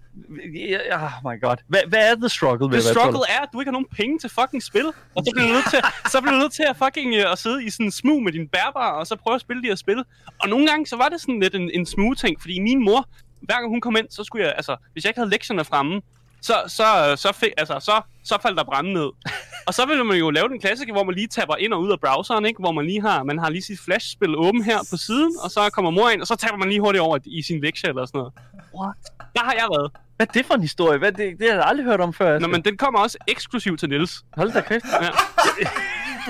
[0.91, 1.57] Oh my god.
[1.67, 2.95] Hvad, hvad er the struggle ved 12?
[2.95, 4.87] struggle er, at du ikke har nogen penge til fucking spil.
[5.15, 5.79] Og så bliver du nødt til,
[6.11, 8.31] så bliver du nødt til at fucking uh, at sidde i sådan en smug med
[8.31, 10.03] din bærbar, og så prøve at spille de her spil.
[10.41, 13.09] Og nogle gange, så var det sådan lidt en, en smug ting, fordi min mor,
[13.41, 16.01] hver gang hun kom ind, så skulle jeg, altså, hvis jeg ikke havde lektierne fremme,
[16.41, 19.09] så, så, så, fik, altså, så, så faldt der brænde ned.
[19.67, 21.91] og så ville man jo lave den klassiker, hvor man lige tapper ind og ud
[21.91, 22.59] af browseren, ikke?
[22.59, 25.69] hvor man lige har, man har lige sit flash-spil åben her på siden, og så
[25.73, 28.19] kommer mor ind, og så tapper man lige hurtigt over i sin lektie eller sådan
[28.19, 28.33] noget.
[28.79, 28.95] What?
[29.35, 29.91] Der har jeg været.
[30.17, 30.97] Hvad er det for en historie?
[30.99, 32.29] Hvad, det, det har jeg aldrig hørt om før.
[32.29, 32.47] Nå, Asger.
[32.47, 34.23] men den kommer også eksklusivt til Nils.
[34.33, 34.85] Hold da kæft.
[35.01, 35.09] Ja.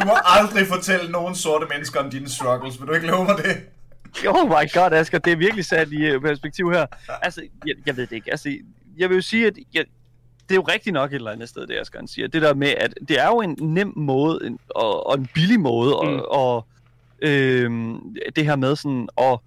[0.01, 2.79] Du må aldrig fortælle nogen sorte mennesker om dine struggles.
[2.79, 3.57] Vil du ikke love mig det?
[4.27, 6.85] Oh my god, Asger, det er virkelig sat i øh, perspektiv her.
[7.21, 8.31] Altså, jeg, jeg ved det ikke.
[8.31, 8.57] Altså,
[8.97, 9.85] jeg vil jo sige, at jeg,
[10.49, 12.27] det er jo rigtigt nok et eller andet sted, det Asger han siger.
[12.27, 15.59] Det der med, at det er jo en nem måde, en, og, og en billig
[15.59, 16.09] måde, Mm.
[16.09, 16.19] mm.
[16.19, 16.67] og, og
[17.21, 19.39] øhm, det her med sådan at,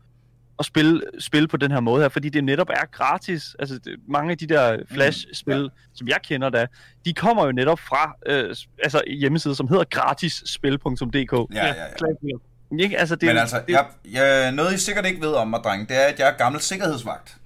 [0.58, 3.56] at spille, spille på den her måde her, fordi det netop er gratis.
[3.58, 5.94] Altså, det, mange af de der Flash-spil, mm.
[5.94, 6.66] som jeg kender da,
[7.04, 11.54] de kommer jo netop fra øh, altså hjemmesider, som hedder gratisspil.dk.
[11.54, 12.82] Ja, ja, ja.
[12.82, 12.98] Ikke?
[12.98, 15.88] Altså, det, Men altså, det, jeg, jeg, noget I sikkert ikke ved om mig, dreng,
[15.88, 17.36] det er, at jeg er gammel sikkerhedsvagt.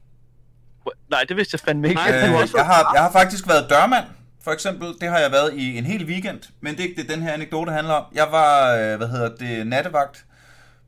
[1.10, 2.00] Nej, det vidste jeg fandme ikke.
[2.00, 4.04] Nej, Øh, jeg, har, jeg har faktisk været dørmand,
[4.44, 4.88] for eksempel.
[5.00, 7.32] Det har jeg været i en hel weekend, men det er ikke det, den her
[7.32, 8.04] anekdote handler om.
[8.14, 10.24] Jeg var, øh, hvad hedder det, nattevagt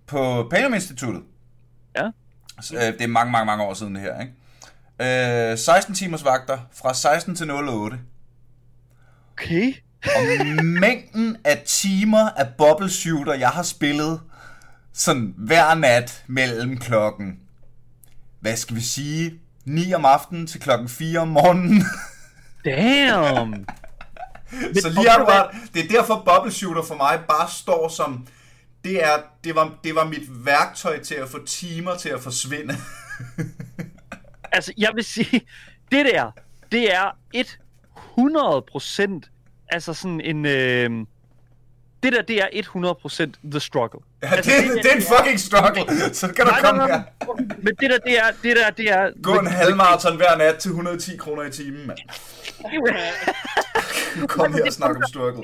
[0.06, 1.22] på Panum Instituttet.
[1.96, 2.10] Ja.
[2.60, 5.52] Så, øh, det er mange, mange, mange år siden det her, ikke?
[5.52, 7.98] Øh, 16 timers vagter fra 16 til 08.
[9.32, 9.74] Okay.
[10.04, 14.20] Og mængden af timer af bubble shooter, jeg har spillet
[14.92, 17.38] sådan hver nat mellem klokken,
[18.40, 21.84] hvad skal vi sige, 9 om aftenen til klokken 4 om morgenen.
[22.64, 23.66] Damn.
[24.82, 25.58] Så lige har du.
[25.74, 28.26] Det er derfor bubble shooter for mig bare står som,
[28.84, 32.74] det, er, det, var, det var mit værktøj til at få timer til at forsvinde.
[34.52, 35.40] Altså, jeg vil sige,
[35.92, 36.30] det der,
[36.72, 37.10] det er
[39.16, 40.46] 100% altså sådan en...
[40.46, 40.90] Øh,
[42.02, 42.46] det der, det er
[43.44, 44.00] 100% the struggle.
[44.22, 46.14] Ja, Altså, det, det det er en fucking struggle.
[46.14, 47.02] Så kan du Nej, komme nej, her.
[47.36, 47.56] nej.
[47.58, 49.10] Men det der, det er, det der, det er...
[49.22, 51.98] Gå en halvmarathon hver nat til 110 kroner i timen, mand.
[54.28, 55.42] Kom her og snak om struggle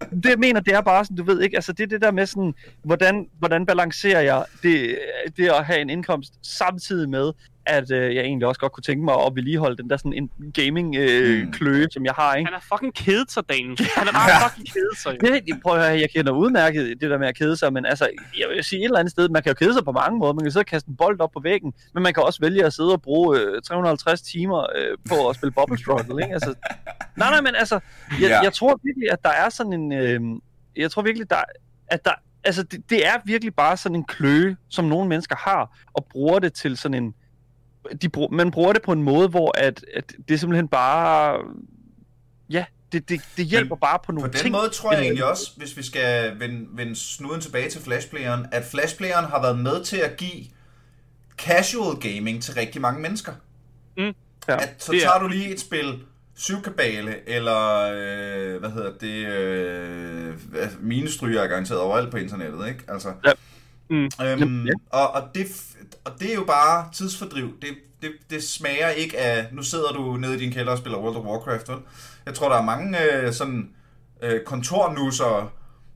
[0.00, 2.10] det jeg mener, det er bare sådan, du ved ikke, altså det er det der
[2.10, 4.98] med sådan, hvordan, hvordan balancerer jeg det,
[5.36, 7.32] det at have en indkomst, samtidig med,
[7.68, 10.52] at øh, jeg egentlig også godt kunne tænke mig at vedligeholde den der sådan en
[10.52, 11.52] gaming-kløe, øh, Mm.
[11.52, 12.46] kløe, som jeg har, ikke?
[12.50, 13.78] Han er fucking kedet sig, Daniel.
[13.96, 14.46] Han er bare Ja.
[14.48, 15.16] fucking kedet sig.
[15.20, 17.86] Det, jeg prøver at høre, jeg kender udmærket det der med at kede sig, men
[17.86, 20.18] altså, jeg vil sige et eller andet sted, man kan jo kede sig på mange
[20.18, 20.32] måder.
[20.32, 22.64] Man kan sidde og kaste en bold op på væggen, men man kan også vælge
[22.64, 26.34] at sidde og bruge øh, 350 timer øh, på at spille Bubble Struggle, ikke?
[26.34, 26.54] Altså,
[27.16, 27.80] nej, nej, men altså,
[28.20, 28.40] jeg, Ja.
[28.40, 30.20] jeg tror virkelig, at der er sådan en, øh,
[30.76, 31.36] jeg tror virkelig, der,
[31.88, 32.10] at der,
[32.44, 36.38] altså, det, det er virkelig bare sådan en kløe, som nogle mennesker har, og bruger
[36.38, 37.14] det til sådan en,
[38.02, 41.38] de bruger, man bruger det på en måde, hvor at, at det simpelthen bare,
[42.50, 44.52] ja, det, det, det hjælper bare på På nogle den ting.
[44.52, 48.64] måde tror jeg egentlig også, hvis vi skal vende, vende snuden tilbage til Flashplayeren, at
[48.64, 50.44] Flashplayeren har været med til at give
[51.36, 53.32] casual gaming til rigtig mange mennesker.
[53.96, 54.02] Mm.
[54.48, 54.56] Ja.
[54.56, 55.98] At så Det er- tager du lige et spil,
[56.36, 60.34] Syvkabale, eller øh, hvad hedder det, øh,
[60.80, 62.80] minestryger er garanteret overalt på internettet, ikke?
[62.88, 63.32] Altså, Ja.
[63.90, 64.10] Mm.
[64.24, 64.72] Øhm, ja.
[64.90, 65.46] og, og, det,
[66.08, 67.60] og det er jo bare tidsfordriv.
[67.62, 67.68] Det,
[68.02, 71.16] det, det smager ikke af, nu sidder du nede i din kælder og spiller World
[71.16, 71.78] of Warcraft, vel?
[72.26, 73.70] Jeg tror, der er mange øh, sådan
[74.22, 75.52] øh, kontornusser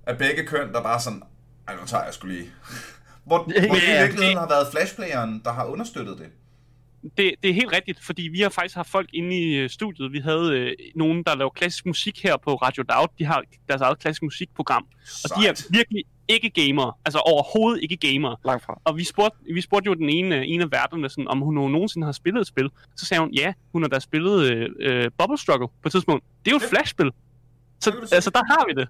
[0.07, 1.23] af begge køn, der bare sådan,
[1.69, 2.51] ej, nu tager jeg sgu lige.
[3.27, 6.27] Hvor, Ja, hvor det i virkeligheden har været Flashplayeren, der har understøttet det.
[7.17, 10.13] Det, det er helt rigtigt, fordi vi har faktisk haft folk inde i øh, studiet.
[10.13, 13.07] Vi havde øh, nogen, der laver klassisk musik her på Radio Loud.
[13.19, 14.87] De har deres eget klassisk musikprogram.
[15.25, 15.67] Og de er Sejt.
[15.71, 16.93] virkelig ikke gamere.
[17.05, 18.37] Altså overhovedet ikke gamere.
[18.45, 18.81] Langt fra.
[18.85, 21.55] Og vi spurgte, vi spurgte jo den ene, øh, ene af værterne, sådan, om hun
[21.55, 22.71] nogensinde har spillet et spil.
[22.97, 26.25] Så sagde hun, ja, hun har da spillet øh, øh, Bubble Struggle på et tidspunkt.
[26.45, 27.11] Det er jo et flashspil.
[27.81, 28.89] Så altså, der har vi det.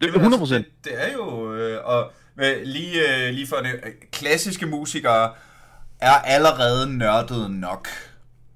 [0.00, 3.46] Det er Jamen, 100 Altså, det, det er jo, øh, og øh, lige, øh, lige
[3.46, 5.32] for det, øh, klassiske musikere
[6.00, 7.88] er allerede nørdet nok.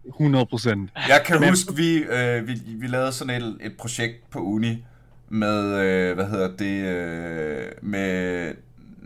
[0.09, 0.91] 100 procent.
[1.09, 4.85] Jeg kan huske, vi, øh, vi, vi lavede sådan et, et projekt på uni
[5.29, 8.55] med, øh, hvad hedder det, øh, med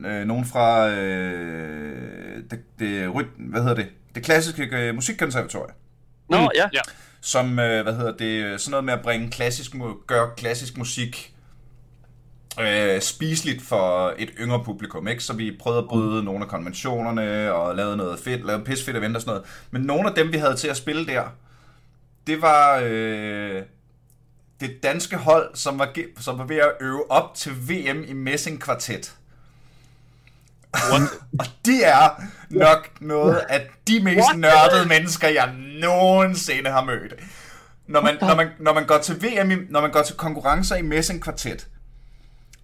[0.06, 5.70] øh, nogen fra øh, det, det, ryt- hvad hedder det, det klassiske øh, musikkonservatorium,
[6.28, 6.68] Nå, Mm, ja.
[6.72, 6.80] ja.
[7.20, 9.72] som, øh, hvad hedder det, sådan noget med at bringe klassisk,
[10.06, 11.35] gøre klassisk musik
[12.61, 15.24] øh, spiseligt for et yngre publikum, ikke?
[15.24, 19.16] Så vi prøvede at bryde nogle af konventionerne og lavede noget fedt, lavede pisfedt event
[19.16, 19.48] og sådan noget.
[19.70, 21.22] Men nogle af dem, vi havde til at spille der,
[22.26, 23.62] det var øh,
[24.62, 28.61] det danske hold, som var, som var ved at øve op til VM i Messing
[28.61, 29.14] Kvartet.
[31.40, 32.09] og de er
[32.51, 34.38] nok noget af de mest What?
[34.38, 37.14] nørdede mennesker, jeg nogensinde har mødt.
[37.87, 40.77] Når man, når man, når man går til VM, i, når man går til konkurrencer
[40.77, 41.68] i Messing Kvartet,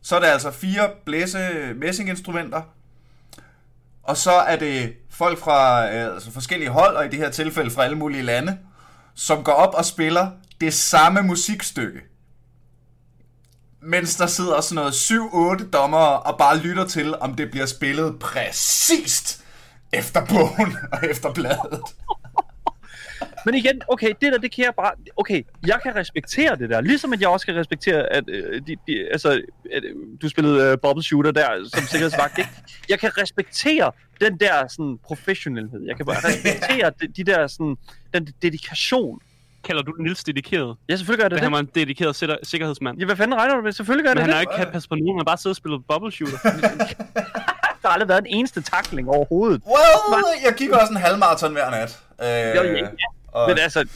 [0.03, 1.39] så er det altså fire blæse
[1.77, 2.63] messinginstrumenter,
[4.03, 7.71] og så er det folk fra øh, altså forskellige hold, og i det her tilfælde
[7.71, 8.59] fra alle mulige lande,
[9.15, 12.01] som går op og spiller det samme musikstykke.
[13.81, 14.93] Mens der sidder sådan noget
[15.63, 19.45] 7-8 dommere og bare lytter til, om det bliver spillet præcist
[19.93, 21.81] efter bogen og efter bladet.
[23.47, 24.93] Men igen, okay, det der, det kan jeg bare...
[25.17, 26.81] Okay, jeg kan respektere det der.
[26.81, 29.43] Ligesom at jeg også kan respektere, at, øh, de, de, altså,
[29.73, 32.51] at øh, du spillede øh, Bubble Shooter der som sikkerhedsvagt, ikke?
[32.89, 35.81] Jeg kan respektere den der sådan professionelhed.
[35.87, 37.77] Jeg kan bare respektere de, de der sådan...
[38.15, 39.21] Den dedikation.
[39.69, 40.77] Kalder du Nils dedikeret?
[40.89, 42.99] Ja, selvfølgelig gør det Det han var en dedikeret sikker- sikkerhedsmand.
[42.99, 43.73] Ja, hvad fanden regner du med?
[43.73, 44.35] Selvfølgelig gør Men det han det.
[44.35, 46.39] har ikke kan passe på nogen, han har bare siddet og spillet Bubble Shooter.
[47.83, 49.63] Der har aldrig været en eneste takling overhovedet.
[49.67, 51.99] Well, jeg gik også en halvmarathon hver nat.
[52.23, 52.89] Øh, Jo, ja, ja.
[53.33, 53.89] Og Men altså,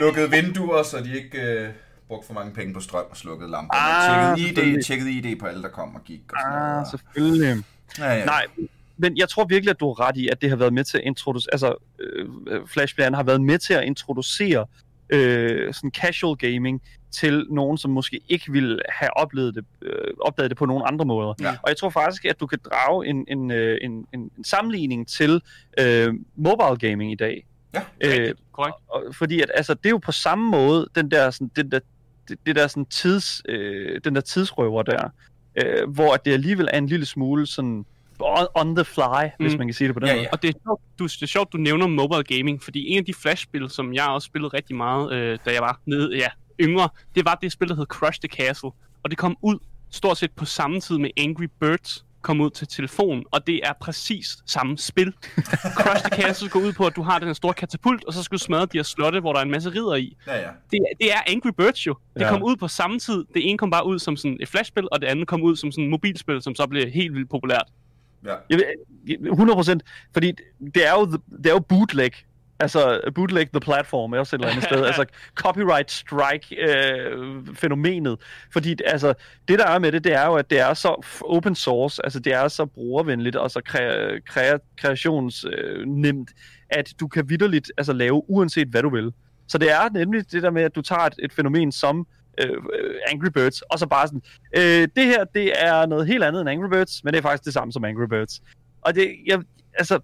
[0.00, 1.68] lukkede vinduer, så de ikke øh,
[2.08, 3.74] brugt for mange penge på strøm og slukket lamper.
[3.74, 6.20] Ah, tjekket ID, tjekket ID på alle, der kom og gik.
[6.32, 6.88] Og sådan Ah, noget.
[6.90, 7.64] selvfølgelig.
[7.98, 8.24] Ja, ja.
[8.24, 8.46] Nej,
[8.96, 10.98] men jeg tror virkelig, at du har ret i, at det har været med til
[10.98, 12.26] at introducere, altså øh,
[12.66, 14.66] Flashback har været med til at introducere
[15.12, 20.50] øh, sådan casual gaming til nogen, som måske ikke ville have oplevet det, øh, opdaget
[20.50, 21.34] det på nogle andre måder.
[21.40, 21.50] Ja.
[21.50, 25.08] Og jeg tror faktisk, at du kan drage en, en, øh, en, en, en sammenligning
[25.08, 25.42] til
[25.80, 27.46] øh, mobile gaming i dag.
[27.74, 28.76] Ja, Øh, korrekt.
[28.88, 31.80] og, fordi at, altså, det er jo på samme måde, den der, sådan, den der,
[32.28, 35.08] det, det der sådan tids, øh, den der tidsrøver der,
[35.56, 37.84] øh, hvor at det alligevel er en lille smule sådan
[38.22, 39.44] on, on the fly, mm.
[39.44, 40.22] hvis man kan sige det på den Ja, måde.
[40.22, 40.28] ja.
[40.32, 43.04] Og det er, sjovt, du, det er sjovt, du nævner mobile gaming, fordi en af
[43.04, 46.28] de flashspil, som jeg også spillede rigtig meget, øh, da jeg var nede, ja,
[46.60, 48.70] yngre, det var det spil, der hed Crush the Castle.
[49.02, 49.58] Og det kom ud
[49.90, 53.72] stort set på samme tid med Angry Birds kom ud til telefon, og det er
[53.80, 55.12] præcis samme spil.
[55.80, 58.22] Crush the Castle går ud på, at du har den her store katapult, og så
[58.22, 60.16] skal du smadre de her slotte, hvor der er en masse ridder i.
[60.26, 60.48] ja, ja.
[60.70, 61.94] Det, er- det er Angry Birds jo.
[62.14, 62.28] Det Ja.
[62.30, 63.24] kom ud på samme tid.
[63.34, 65.72] Det ene kom bare ud som sådan et flashspil, og det andet kom ud som
[65.72, 67.64] sådan et mobilspil, som så blev helt vildt populært.
[68.24, 68.34] Ja.
[68.50, 68.64] Jeg ved-
[69.32, 69.78] 100%,
[70.12, 70.32] fordi
[70.74, 71.06] det er jo,
[71.38, 72.10] det er jo bootleg.
[72.62, 74.84] Altså, bootleg the platform er også et eller andet sted.
[74.90, 75.04] Altså,
[75.34, 78.18] copyright strike øh, fænomenet.
[78.52, 79.14] Fordi, altså,
[79.48, 82.20] det der er med det, det er jo, at det er så open source, altså
[82.20, 87.92] det er så brugervenligt og så kre, kre, kreationsnemt, øh, at du kan vidderligt altså,
[87.92, 89.12] lave uanset hvad du vil.
[89.48, 92.04] Så det er nemlig det der med, at du tager et, et fænomen som øh,
[92.42, 94.22] Øh, øh, Angry Birds, og så bare sådan,
[94.56, 97.44] øh, det her, det er noget helt andet end Angry Birds, men det er faktisk
[97.44, 98.42] det samme som Angry Birds.
[98.80, 99.40] Og det, jeg,
[99.74, 100.00] altså,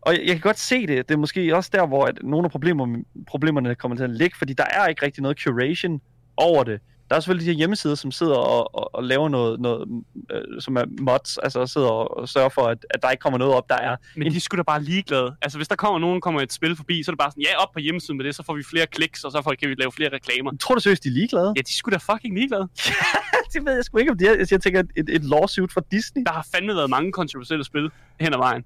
[0.00, 1.08] og jeg, jeg kan godt se det.
[1.08, 4.38] Det er måske også der, hvor at nogle af problemer, problemerne kommer til at ligge,
[4.38, 6.00] fordi der er ikke rigtig noget curation
[6.36, 6.80] over det.
[7.10, 10.60] Der er selvfølgelig de her hjemmesider, som sidder og, og, og laver noget, noget øh,
[10.60, 13.54] som er mods, altså sidder og, og sørger for, at, at der ikke kommer noget
[13.54, 13.96] op, der er.
[14.16, 15.36] Men de sgu da bare ligeglade.
[15.42, 17.62] Altså, hvis der kommer nogen, kommer et spil forbi, så er det bare sådan, ja,
[17.62, 19.74] op på hjemmesiden med det, så får vi flere kliks, og så får, kan vi
[19.78, 20.50] lave flere reklamer.
[20.60, 21.52] Tror du seriøst, de er ligeglade?
[21.56, 22.68] Ja, de sgu da fucking ligeglade.
[23.52, 24.46] det ved jeg sgu ikke, om det er.
[24.50, 26.22] Jeg tænker, et, et lawsuit fra Disney.
[26.26, 27.90] Der har fandme været mange kontroversielle spil
[28.20, 28.64] hen ad vejen.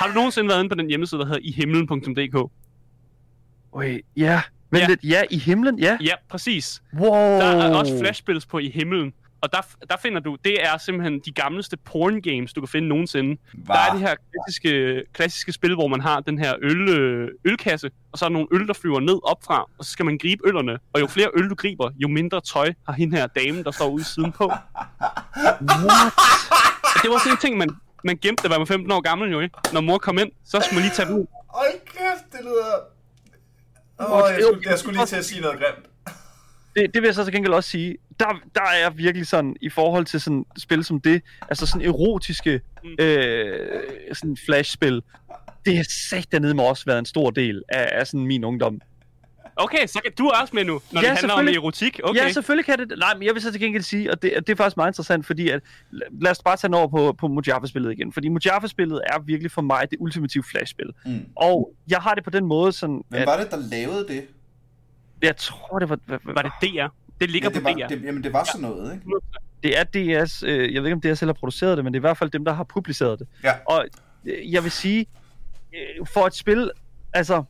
[0.00, 2.50] Har du nogensinde været inde på den hjemmeside, der hedder ihimlen.dk?
[3.74, 4.42] Wait, ja.
[4.70, 4.86] Men Ja.
[4.86, 5.98] Lidt, ja, i himlen, ja.
[6.00, 6.82] Ja, præcis.
[6.98, 7.14] Wow.
[7.14, 9.12] Der er også flashspils på i himlen.
[9.42, 9.58] Og der,
[9.90, 13.40] der finder du, det er simpelthen de gamleste porn games, du kan finde nogensinde.
[13.54, 13.74] Var.
[13.74, 17.90] Der er det her klassiske, klassiske spil, hvor man har den her øl, øh, ølkasse,
[18.12, 20.42] og så er der nogle øl, der flyver ned opfra, og så skal man gribe
[20.46, 20.78] øllerne.
[20.92, 23.88] Og jo flere øl du griber, jo mindre tøj har hende her dame, der står
[23.88, 24.44] ude siden på.
[24.46, 26.12] What?
[27.02, 27.70] Det var sådan en ting, man,
[28.04, 29.56] man gemte, da man var 15 år gammel jo, ikke?
[29.72, 31.26] Når mor kom ind, så skulle man lige tage dem ud.
[31.48, 32.74] Hold kæft, det lyder...
[34.00, 35.86] Åh, Hvor- jeg, skulle, jeg skulle lige til at sige noget grimt.
[36.76, 39.56] det, det vil jeg så til gengæld også sige, der, der er jeg virkelig sådan,
[39.60, 42.96] i forhold til sådan spil som det, altså sådan erotiske Mm.
[43.04, 43.80] øh,
[44.12, 45.02] sådan flashspil,
[45.66, 48.80] det har sagt dernede med også været en stor del af, af sådan min ungdom.
[49.62, 51.56] Okay, så kan du også med nu, når Ja, det handler om selvfølgelig.
[51.56, 52.00] erotik.
[52.04, 52.20] Okay.
[52.20, 52.98] Ja, selvfølgelig kan det.
[52.98, 55.26] Nej, men jeg vil så til gengæld sige, og det, det er faktisk meget interessant,
[55.26, 55.60] fordi at,
[56.20, 58.12] lad os bare tage den over på, på Mojave-spillet igen.
[58.12, 60.86] Fordi Mojave-spillet er virkelig for mig det ultimative flashspil.
[61.06, 61.26] Mm.
[61.36, 64.24] Og jeg har det på den måde sådan, Hvem at var det, der lavede det?
[65.22, 65.98] jeg tror, det var...
[66.24, 66.86] Var det DR?
[67.20, 67.86] Det ligger ja, det på var, DR.
[67.88, 69.06] det, jamen, det var sådan noget, ikke?
[69.62, 69.84] Det er
[70.24, 72.06] DS, øh, jeg ved ikke om DS selv har produceret det, men det er i
[72.08, 73.26] hvert fald dem, der har publiceret det.
[73.44, 73.52] Ja.
[73.66, 73.84] Og
[74.26, 75.06] øh, jeg vil sige,
[75.74, 76.70] øh, for et spil,
[77.12, 77.42] altså,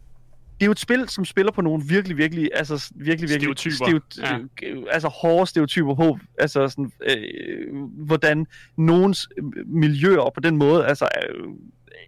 [0.61, 4.47] det er jo et spil, som spiller på nogle virkelig, virkelig, altså virkelig, virkelig Stereotyper.
[4.63, 4.69] ja.
[4.69, 7.75] øh, altså hårde stereotyper på, altså sådan, øh,
[8.07, 8.47] hvordan
[8.77, 9.29] nogens
[9.67, 11.49] miljøer på den måde, altså, øh,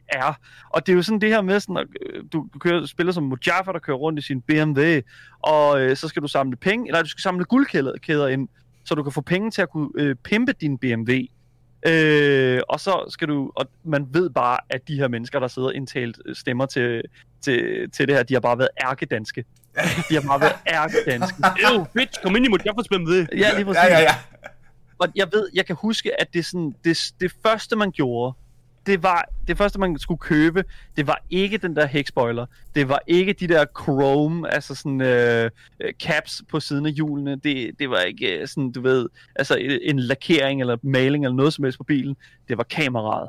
[0.08, 0.38] er.
[0.70, 3.12] Og det er jo sådan det her med, sådan, at øh, du, du kører, spiller
[3.12, 5.00] som Mojaffa, der kører rundt i sin BMW,
[5.40, 8.48] og øh, så skal du samle penge, eller du skal samle guldkæder kæder ind,
[8.84, 11.12] så du kan få penge til at kunne øh, pimpe din BMW.
[11.86, 15.70] Øh, og så skal du, og man ved bare, at de her mennesker, der sidder
[15.70, 17.02] indtalt øh, stemmer til,
[17.42, 19.44] til, til det her, de har bare været ærkedanske.
[20.08, 21.36] De har bare været ærkedanske.
[21.72, 23.28] Ew, bitch, kom ind i Mojaffa spil med det.
[23.36, 23.82] Ja, lige præcis.
[23.82, 24.14] Ja, ja, ja.
[24.98, 28.34] Og jeg ved, jeg kan huske, at det, sådan, det, det første, man gjorde,
[28.86, 30.64] det var, det første, man skulle købe,
[30.96, 32.46] det var ikke den der hækspoiler.
[32.74, 35.50] Det var ikke de der chrome, altså sådan øh,
[35.80, 37.36] øh, caps på siden af hjulene.
[37.36, 41.36] Det, det var ikke øh, sådan, du ved, altså en en lakering eller maling eller
[41.36, 42.16] noget som helst på bilen.
[42.48, 43.28] Det var kameraet.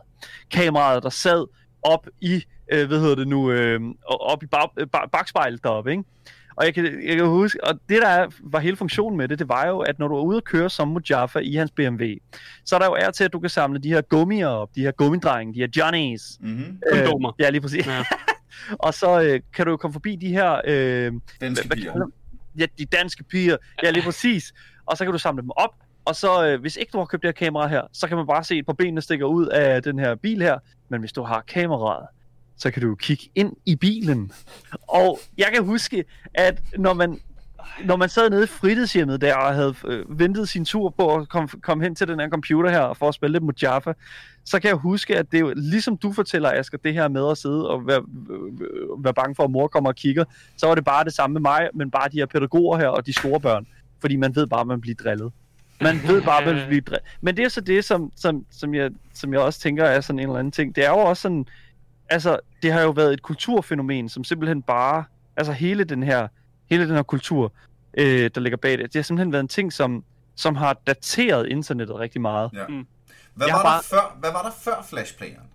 [0.51, 1.45] Kameraet, der sad
[1.85, 5.91] op i, øh, hvad hedder det nu, øh, op i bag, øh, bag, bagspejlet deroppe,
[5.91, 6.03] ikke?
[6.55, 9.39] Og jeg kan, jeg kan huske, og det der er, var hele funktionen med det,
[9.39, 12.03] det var jo, at når du er ude at køre som Mojaffa i hans BMW,
[12.65, 14.81] så er der jo er til, at du kan samle de her gummier op, de
[14.81, 16.37] her gummidrenge, de her Johnnies.
[16.41, 16.79] Mm-hmm.
[16.91, 17.29] Kondomer.
[17.29, 17.87] Øh, ja, lige præcis.
[17.87, 18.03] Ja.
[18.85, 21.91] og så øh, kan du jo komme forbi de her, øh, Danske hvad piger.
[21.91, 22.13] kalder man-
[22.59, 24.53] ja, de danske piger, ja, lige præcis.
[24.85, 27.23] Og så kan du samle dem op, og så, øh, hvis ikke du har købt
[27.23, 29.83] det her kamera her, så kan man bare se et par benene stikker ud af
[29.83, 30.59] den her bil her.
[30.89, 32.07] Men hvis du har kameraet,
[32.57, 34.31] så kan du kigge ind i bilen.
[34.87, 37.19] Og jeg kan huske, at når man
[37.85, 41.29] når man sad nede i fritidshjemmet der og havde øh, ventet sin tur på at
[41.29, 43.93] komme kom hen til den her computer her for at spille lidt mod Jaffa,
[44.45, 47.31] så kan jeg huske, at det er jo, ligesom du fortæller, Asger, det her med
[47.31, 50.23] at sidde og være, øh, være bange for, at mor kommer og kigger,
[50.57, 53.05] så var det bare det samme med mig, men bare de her pædagoger her og
[53.05, 53.67] de store børn.
[54.01, 55.31] Fordi man ved bare, at man bliver drillet.
[55.83, 56.97] Man ved bare, man bliver.
[57.21, 60.19] Men det er så det, som, som, som, jeg, som jeg også tænker er sådan
[60.19, 60.75] en eller anden ting.
[60.75, 61.45] Det er jo også sådan,
[62.09, 65.03] altså, det har jo været et kulturfænomen, som simpelthen bare,
[65.37, 66.27] altså hele den her,
[66.69, 67.53] hele den her kultur,
[67.97, 70.03] øh, der ligger bag det, det har simpelthen været en ting, som,
[70.35, 72.49] som har dateret internettet rigtig meget.
[72.53, 72.67] Ja.
[72.67, 72.87] Mm.
[73.33, 75.47] Hvad, Jeg var har der før, hvad var der før Flashplayeren?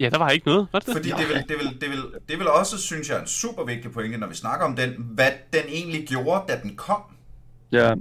[0.00, 0.68] Ja, der var ikke noget.
[0.72, 0.94] Var det det?
[0.94, 3.92] Fordi det vil, det, vil, det, vil, det vil også, synes jeg, en super vigtig
[3.92, 7.02] pointe, når vi snakker om den, hvad den egentlig gjorde, da den kom.
[7.72, 7.94] Ja.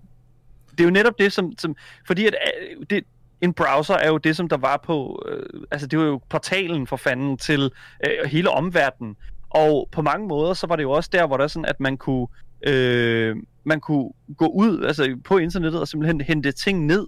[0.77, 1.51] Det er jo netop det, som...
[1.57, 1.75] som
[2.07, 2.35] fordi at,
[2.71, 3.03] øh, det,
[3.41, 5.23] en browser er jo det, som der var på...
[5.29, 7.71] Øh, altså, det var jo portalen for fanden til
[8.07, 9.15] øh, hele omverdenen.
[9.49, 11.79] Og på mange måder, så var det jo også der, hvor der er sådan, at
[11.79, 12.27] man kunne...
[12.67, 17.07] Øh, man kunne gå ud altså på internettet og simpelthen hente ting ned.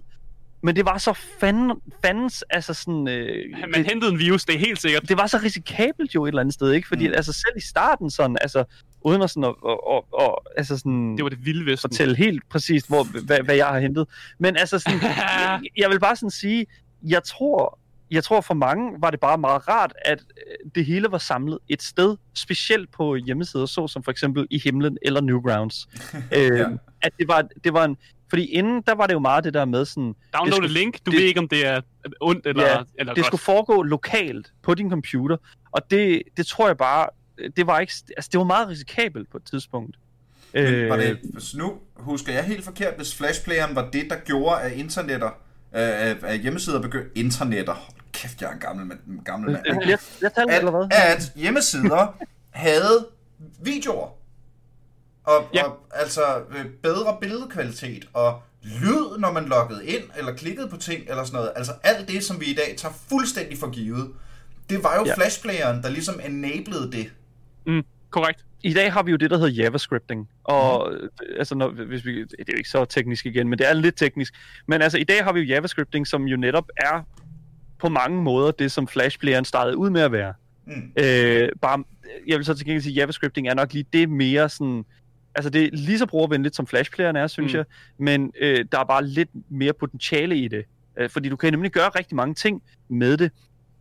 [0.62, 3.08] Men det var så fanden, fandens, altså sådan...
[3.08, 5.08] Øh, Man det, hentede en virus, det er helt sikkert.
[5.08, 6.88] det var så risikabelt jo et eller andet sted, ikke?
[6.88, 7.14] Fordi mm.
[7.16, 8.64] altså selv i starten sådan, altså
[9.04, 9.78] uden at sådan at, at,
[10.20, 11.88] at, at altså sådan Det var det vilde vesten.
[11.90, 14.06] fortælle helt præcist, hvor, hvad, hvad jeg har hentet.
[14.38, 15.00] Men altså sådan,
[15.40, 16.66] jeg, jeg vil bare sådan sige,
[17.02, 17.78] jeg tror,
[18.10, 21.58] jeg tror for mange var det bare meget rart, at øh, det hele var samlet
[21.68, 25.88] et sted, specielt på hjemmesider, så som for eksempel i Himlen eller Newgrounds.
[26.36, 26.66] øh, Ja.
[27.02, 27.96] At det var, det var en,
[28.30, 30.98] fordi inden, der var det jo meget det der med sådan, Download skulle- link.
[31.06, 31.80] Du det- ved ikke, om det er
[32.20, 33.26] ondt eller, Ja, eller det godt.
[33.26, 35.36] skulle foregå lokalt på din computer,
[35.72, 37.06] og det, det tror jeg bare,
[37.56, 39.96] det var ikke, altså det var meget risikabelt på et tidspunkt.
[40.54, 44.16] Men var Øh, det, så nu husker jeg helt forkert, hvis Flashplayeren var det, der
[44.16, 45.30] gjorde, at internetter,
[45.72, 47.10] af, af hjemmesider begyndte...
[47.18, 47.72] Internetter.
[47.72, 48.98] Hold kæft, jeg er en gammel mand.
[49.08, 49.64] en Gammel mand.
[49.66, 50.88] jeg, jeg talte, eller hvad?
[50.92, 52.16] At, at hjemmesider
[52.50, 53.06] havde
[53.62, 54.08] videoer.
[55.24, 55.64] Og, Ja.
[55.64, 61.00] og altså øh, bedre billedkvalitet og lyd, når man loggede ind eller klikkede på ting
[61.08, 61.52] eller sådan noget.
[61.56, 64.12] Altså alt det, som vi i dag tager fuldstændig for givet.
[64.70, 65.14] Det var jo ja.
[65.14, 67.10] Flashplayeren, der ligesom enablede det.
[67.66, 68.44] Mm, korrekt.
[68.62, 70.28] I dag har vi jo det, der hedder javascripting.
[70.44, 73.68] Og øh, altså, når, hvis vi, det er jo ikke så teknisk igen, men det
[73.68, 74.34] er lidt teknisk.
[74.66, 77.02] Men altså, i dag har vi jo javascripting, som jo netop er
[77.78, 80.34] på mange måder det, som Flashplayeren startede ud med at være.
[80.66, 80.92] Mm.
[80.96, 81.84] Øh, bare,
[82.26, 84.84] jeg vil så til gengæld sige, at javascripting er nok lige det mere sådan...
[85.34, 87.56] Altså det er lige så brugervenligt som flashplayeren er, synes Mm.
[87.56, 87.58] mm.
[87.58, 87.64] jeg,
[87.98, 90.64] men øh, der er bare lidt mere potentiale i det.
[90.98, 93.32] Øh, fordi du kan nemlig gøre rigtig mange ting med det.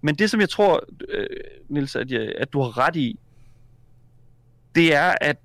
[0.01, 1.27] Men det, som jeg tror, øh,
[1.69, 3.19] Nils, at, jeg, at du har ret i,
[4.79, 5.37] det er, at,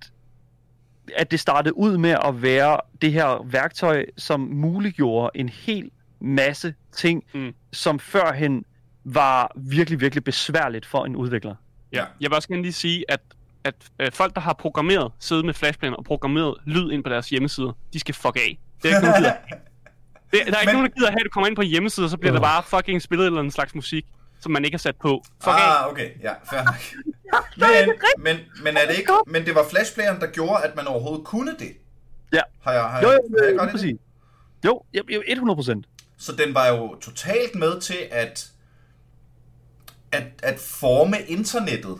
[1.16, 6.74] at det startede ud med at være det her værktøj, som muliggjorde en hel masse
[6.92, 7.52] ting, Mm.
[7.72, 8.64] som førhen
[9.04, 11.54] var virkelig, virkelig besværligt for en udvikler.
[11.92, 12.04] Ja.
[12.20, 13.20] Jeg vil også gerne lige sige, at,
[13.64, 17.28] at, at folk, der har programmeret, siddet med flashplaner og programmeret lyd ind på deres
[17.30, 18.58] hjemmesider, de skal fuck af.
[18.82, 19.34] Det er ikke nogen, der gider.
[20.32, 21.68] Det, der er ikke Men- nogen, der gider have, at du kommer ind på en
[21.68, 22.44] hjemmeside, og så bliver der Øh.
[22.44, 24.06] bare fucking spillet en eller anden slags musik,
[24.44, 25.24] som man ikke har sat på.
[25.44, 25.82] Fuck af.
[25.84, 26.10] ah, okay.
[26.22, 26.74] Ja, fair nok.
[27.56, 31.24] Men, men, men, er det ikke, men det var Flashplayeren, der gjorde, at man overhovedet
[31.24, 31.72] kunne det?
[32.32, 32.40] Ja.
[32.62, 33.98] Har jeg, har Jo, jeg, jo, har jeg jo, godt i det?
[34.64, 35.86] Jo, jo, jo, 100 procent.
[36.18, 38.50] Så den var jo totalt med til at,
[40.12, 41.98] at, at forme internettet.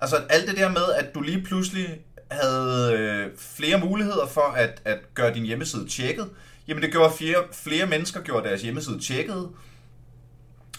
[0.00, 4.82] Altså alt det der med, at du lige pludselig havde øh, flere muligheder for at,
[4.84, 6.30] at gøre din hjemmeside tjekket.
[6.68, 9.50] Jamen det gjorde flere, flere mennesker gjorde deres hjemmeside tjekket.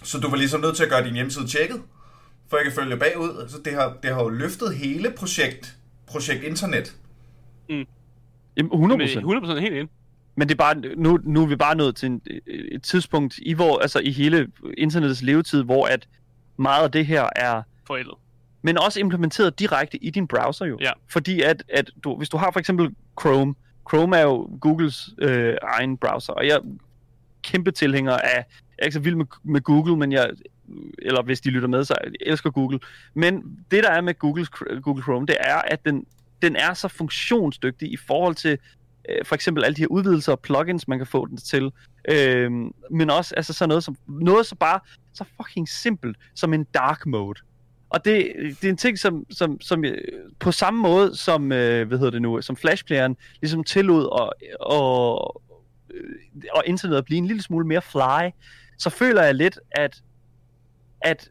[0.04, 1.82] Så du var ligesom nødt til at gøre din hjemmeside tjekket,
[2.50, 3.46] for ikke at følge bagud.
[3.50, 5.78] Så det har, det har jo løftet hele projekt,
[6.08, 6.96] projekt internet.
[7.70, 9.58] Jamen, 100 Med procent.
[9.58, 9.90] 100% helt ind.
[10.36, 12.22] Men det er bare, nu, nu er vi bare nået til en,
[12.72, 16.08] et tidspunkt i, hvor, altså i hele internettets levetid, hvor at
[16.58, 18.14] meget af det her er, Forældet.
[18.62, 20.78] men også implementeret direkte i din browser jo.
[20.82, 20.92] Ja.
[21.10, 22.90] Fordi at, at du, hvis du har for eksempel
[23.22, 23.56] Chrome,
[23.90, 26.62] Chrome er jo Googles øh, egen browser, og jeg er
[27.44, 28.46] kæmpe tilhænger af,
[28.78, 30.30] jeg er ikke så vild med, med Google, men jeg,
[31.00, 32.80] eller hvis de lytter med, så jeg elsker Google.
[33.14, 34.50] Men det der er med Googles,
[34.84, 36.06] Google Chrome, det er, at den,
[36.42, 38.58] den er så funktionsdygtig i forhold til
[39.10, 41.72] øh, for eksempel alle de her udvidelser og plugins, man kan få den til.
[42.10, 42.52] Øh,
[42.92, 44.80] men også altså sådan noget som noget så bare
[45.14, 47.40] så fucking simpelt som en dark mode.
[47.90, 49.98] Og det, det er en ting, som, som, som øh,
[50.40, 54.56] på samme måde som, øh, hvad hedder det nu, som Flashplayeren ligesom tillod og, øh,
[54.60, 55.42] og,
[56.52, 58.30] og internettet blive en lille smule mere fly,
[58.78, 60.02] så føler jeg lidt, at,
[61.02, 61.30] at,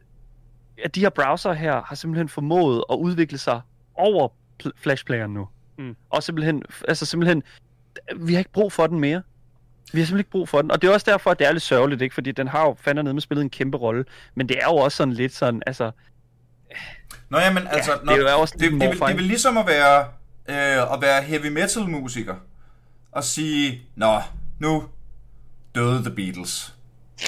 [0.83, 3.61] at de her browser her har simpelthen formået at udvikle sig
[3.95, 4.27] over
[4.63, 5.47] pl- Flashplayeren nu.
[5.77, 5.95] Mm.
[6.09, 7.43] Og simpelthen, altså simpelthen,
[8.15, 9.21] vi har ikke brug for den mere.
[9.93, 10.71] Vi har simpelthen ikke brug for den.
[10.71, 12.15] Og det er også derfor, at det er lidt sørgeligt, ikke?
[12.15, 14.05] Fordi den har jo fandme med spillet en kæmpe rolle.
[14.35, 15.91] Men det er jo også sådan lidt sådan, altså...
[17.29, 19.23] Nå ja, men altså, det når, er jo også det, det, det, vil, det vil
[19.23, 20.05] ligesom at være
[20.49, 22.35] øh, at være heavy metal musiker
[23.11, 24.21] og sige, nå,
[24.59, 24.83] nu
[25.75, 26.74] døde The Beatles.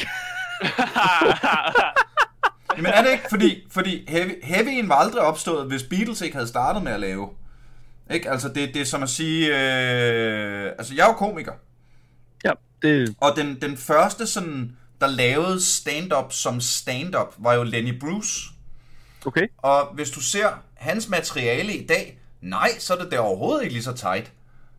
[2.78, 3.24] Jamen er det ikke?
[3.30, 7.30] Fordi, fordi heavy, heavyen var aldrig opstået, hvis Beatles ikke havde startet med at lave.
[8.12, 8.30] Ikke?
[8.30, 11.54] Altså det, det er som at sige, øh, altså jeg er jo komiker.
[12.46, 13.16] Ja, det...
[13.22, 18.50] Og den, den første sådan, der lavede stand-up som stand-up, var jo Lenny Bruce.
[19.26, 19.48] Okay.
[19.58, 23.74] Og hvis du ser hans materiale i dag, nej, så er det der overhovedet ikke
[23.74, 24.32] lige så tight,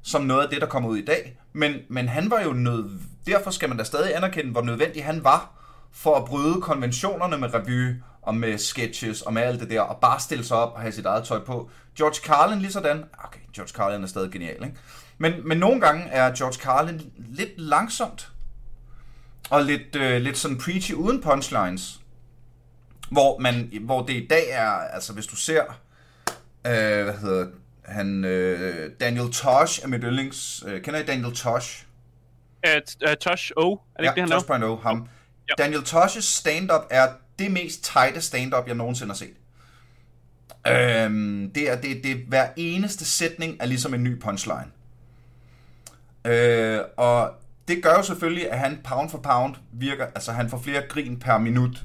[0.02, 1.38] som noget af det, der kommer ud i dag.
[1.52, 2.90] Men, men han var jo nød...
[3.28, 5.50] Derfor skal man da stadig anerkende, hvor nødvendig han var
[5.92, 10.00] for at bryde konventionerne med revy og med sketches og med alt det der, og
[10.00, 11.70] bare stille sig op og have sit eget tøj på.
[11.96, 13.04] George Carlin lige sådan.
[13.24, 14.76] Okay, George Carlin er stadig genial, ikke?
[15.18, 18.32] Men, men nogle gange er George Carlin lidt langsomt.
[19.50, 22.00] Og lidt, øh, lidt sådan preachy uden punchlines.
[23.10, 25.62] Hvor, man, hvor det i dag er, altså hvis du ser,
[26.66, 27.46] øh, hvad hedder
[27.84, 31.87] han, øh, Daniel Tosh er mit yndlings, øh, kender I Daniel Tosh?
[32.62, 34.76] At, uh, Tosh O, er det ja, ikke det, han laver?
[34.76, 35.08] Tosh.0, ham.
[35.48, 35.62] Ja.
[35.62, 39.34] Daniel Tosh's stand-up er det mest tighte stand-up, jeg nogensinde har set.
[40.66, 44.70] Øhm, det, er, det, det er hver eneste sætning er ligesom en ny punchline.
[46.24, 47.32] Øh, og
[47.68, 51.18] det gør jo selvfølgelig, at han pound for pound virker, altså han får flere grin
[51.18, 51.84] per minut,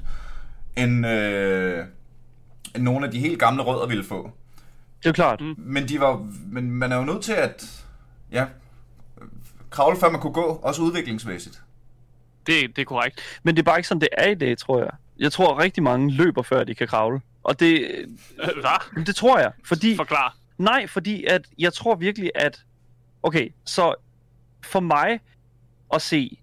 [0.76, 1.84] end, øh,
[2.74, 4.30] end nogle af de helt gamle rødder ville få.
[4.98, 5.40] Det er jo klart.
[5.40, 5.54] Mm.
[5.58, 7.84] Men, de var, men man er jo nødt til at
[8.32, 8.46] ja,
[9.74, 11.62] kravle, før man kunne gå, også udviklingsmæssigt.
[12.46, 13.20] Det, det er korrekt.
[13.42, 14.90] Men det er bare ikke sådan, det er i dag, tror jeg.
[15.18, 17.20] Jeg tror, rigtig mange løber, før de kan kravle.
[17.42, 18.08] Og det, Øh,
[18.60, 19.04] Hvad?
[19.06, 19.52] det tror jeg.
[19.64, 20.36] Fordi, Forklar.
[20.58, 22.62] nej, fordi at jeg tror virkelig, at...
[23.22, 23.94] Okay, så
[24.64, 25.20] for mig
[25.94, 26.38] at se,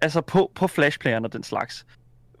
[0.00, 1.86] altså på, på flashplayeren og den slags,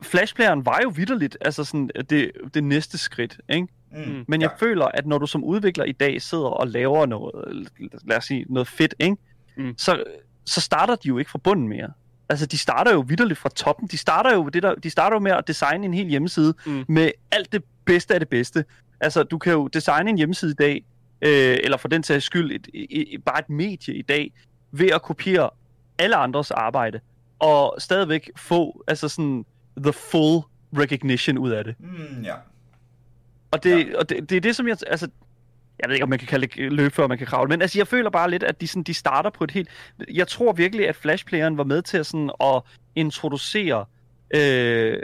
[0.02, 3.68] flashplayeren var jo vidderligt altså sådan det, det næste skridt, ikke?
[3.92, 4.24] Mm.
[4.28, 7.68] Men jeg føler, at når du som udvikler i dag sidder og laver noget,
[8.04, 9.16] lad os sige, noget fedt, ikke?
[9.56, 9.74] Mm.
[9.78, 10.04] Så,
[10.44, 11.88] så starter de jo ikke fra bunden mere.
[12.28, 13.88] Altså, de starter jo vidderligt fra toppen.
[13.88, 16.84] De starter jo, det der, de starter jo med at designe en hel hjemmeside Mm.
[16.88, 18.64] med alt det bedste af det bedste.
[19.00, 20.84] Altså, du kan jo designe en hjemmeside i dag,
[21.22, 24.32] øh, eller for den sags skyld, et, et, et, bare et medie i dag,
[24.72, 25.50] ved at kopiere
[25.98, 27.00] alle andres arbejde,
[27.38, 29.44] og stadigvæk få altså sådan
[29.82, 30.40] the full
[30.78, 31.74] recognition ud af det.
[31.80, 32.34] Mm, ja.
[33.50, 33.98] Og det, Ja.
[33.98, 34.76] og det, det er det, som jeg...
[34.86, 35.08] Altså,
[35.82, 37.78] jeg ved ikke, om man kan kalde det løb, før man kan kravle, men altså,
[37.78, 39.68] jeg føler bare lidt, at de, sådan, de starter på et helt...
[40.12, 42.62] Jeg tror virkelig, at Flashplayeren var med til at, sådan, at
[42.94, 43.84] introducere...
[44.34, 44.98] Øh,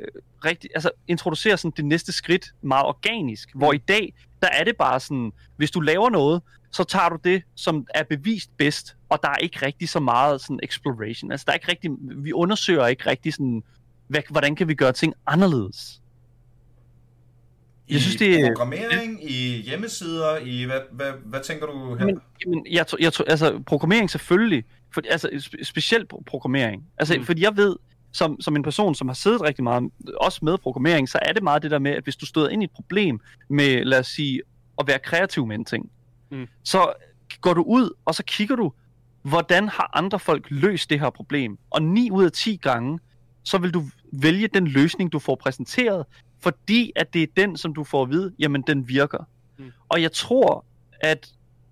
[0.44, 4.76] rigtig, altså introducere sådan det næste skridt meget organisk, hvor i dag, der er det
[4.76, 9.18] bare sådan, hvis du laver noget, så tager du det, som er bevist bedst, og
[9.22, 11.32] der er ikke rigtig så meget sådan exploration.
[11.32, 13.62] Altså der er ikke rigtig, vi undersøger ikke rigtig sådan,
[14.08, 16.00] hvad, hvordan kan vi gøre ting anderledes.
[17.90, 22.06] Jeg synes, det er- programmering, i hjemmesider, i hvad, hvad, hvad tænker du her?
[22.06, 24.64] Men, jamen, jeg, tror- jeg, tror- altså, programmering selvfølgelig.
[24.94, 26.84] For, altså, spe- specielt pro- programmering.
[26.98, 27.24] Altså, mm.
[27.24, 27.76] fordi jeg ved,
[28.12, 31.42] som, som en person, som har siddet rigtig meget, også med programmering, så er det
[31.42, 33.20] meget det der med, at hvis du støder ind i et problem
[33.50, 34.40] med, lad os sige,
[34.78, 35.90] at være kreativ med en ting,
[36.30, 36.46] Mm.
[36.64, 36.92] så
[37.40, 38.72] går du ud, og så kigger du,
[39.22, 41.58] hvordan har andre folk løst det her problem?
[41.70, 42.98] Og 9 ud af 10 gange,
[43.44, 46.06] så vil du vælge den løsning, du får præsenteret,
[46.40, 49.28] fordi at det er den, som du får at vide, jamen den virker.
[49.58, 49.72] Mm.
[49.88, 50.64] Og jeg tror,
[51.00, 51.28] at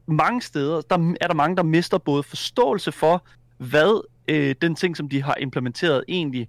[0.06, 3.24] mange steder, der er der mange, der mister både forståelse for,
[3.58, 6.48] hvad øh, den ting, som de har implementeret, egentlig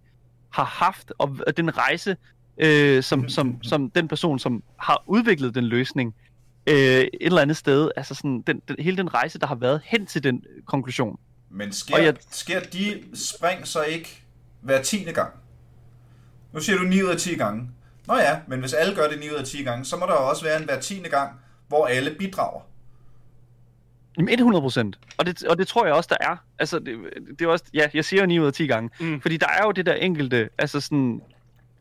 [0.50, 2.18] har haft, og den rejse,
[2.58, 6.16] øh, som, som, som den person, som har udviklet den løsning,
[6.70, 9.82] øh, et eller andet sted, altså sådan, den, den, hele den rejse, der har været
[9.86, 11.20] hen til den konklusion.
[11.50, 14.24] Men Og sker, jeg- sker de spring så ikke
[14.62, 15.34] hver tiende gang?
[16.54, 17.70] Nu siger du 9 ud af 10 gange.
[18.08, 20.14] Nå ja, men hvis alle gør det 9 ud af 10 gange, så må der
[20.14, 21.32] jo også være en hver tiende gang,
[21.68, 22.62] hvor alle bidrager.
[24.18, 25.00] Jamen 100 procent.
[25.18, 26.36] Og det, og det tror jeg også, der er.
[26.60, 26.98] Altså, det,
[27.40, 28.90] det er også, ja, jeg siger jo 9 ud af 10 gange.
[29.00, 29.22] Mm.
[29.22, 31.22] Fordi der er jo det der enkelte, altså sådan,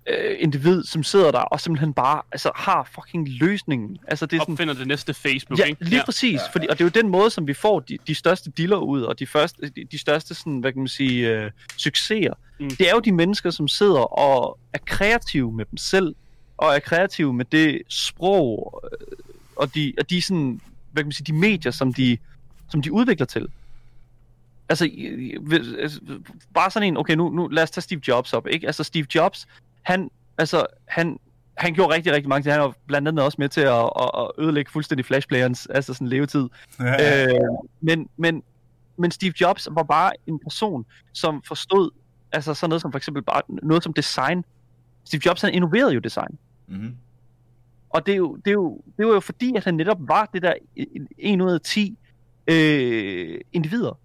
[0.09, 3.99] øh, individ, som sidder der og simpelthen bare altså, har fucking løsningen.
[4.09, 5.85] Altså, det er sådan, Opfinder det næste Facebook, Ja, ikke?
[5.85, 6.33] lige præcis.
[6.33, 6.53] Ja, ja.
[6.53, 9.03] Fordi, og det er jo den måde, som vi får de, de største dealer ud,
[9.03, 12.33] og de, første, de, de største sådan, hvad kan man sige, øh, succeser.
[12.61, 12.71] Mm.
[12.71, 16.15] Det er jo de mennesker, som sidder og er kreative med dem selv,
[16.57, 19.17] og er kreative med det sprog, øh,
[19.57, 20.61] og de, og de, sådan,
[20.93, 22.19] hvad kan man sige, de medier, som de,
[22.69, 23.49] som de udvikler til.
[24.69, 24.91] Altså,
[25.79, 26.01] altså,
[26.55, 28.67] bare sådan en, okay, nu, nu lad os tage Steve Jobs op, ikke?
[28.67, 29.47] Altså, Steve Jobs,
[29.87, 31.19] han, altså, han,
[31.57, 32.53] han gjorde rigtig, rigtig mange ting.
[32.53, 36.09] Han var blandt andet også med til at, at, at ødelægge fuldstændig Flashplayerens altså sådan
[36.09, 36.49] levetid.
[36.81, 37.41] øh,
[37.81, 38.43] men, men,
[38.97, 41.91] men Steve Jobs var bare en person, som forstod
[42.33, 44.45] altså sådan noget som for eksempel bare noget som design.
[45.05, 46.39] Steve Jobs han innoverede jo design.
[46.67, 46.97] mm-hmm.
[47.91, 50.31] Og det, er jo, det, er jo, det var jo fordi, at han netop var
[50.33, 50.55] det der
[51.19, 51.99] en ud af 10
[52.47, 53.99] øh, individer.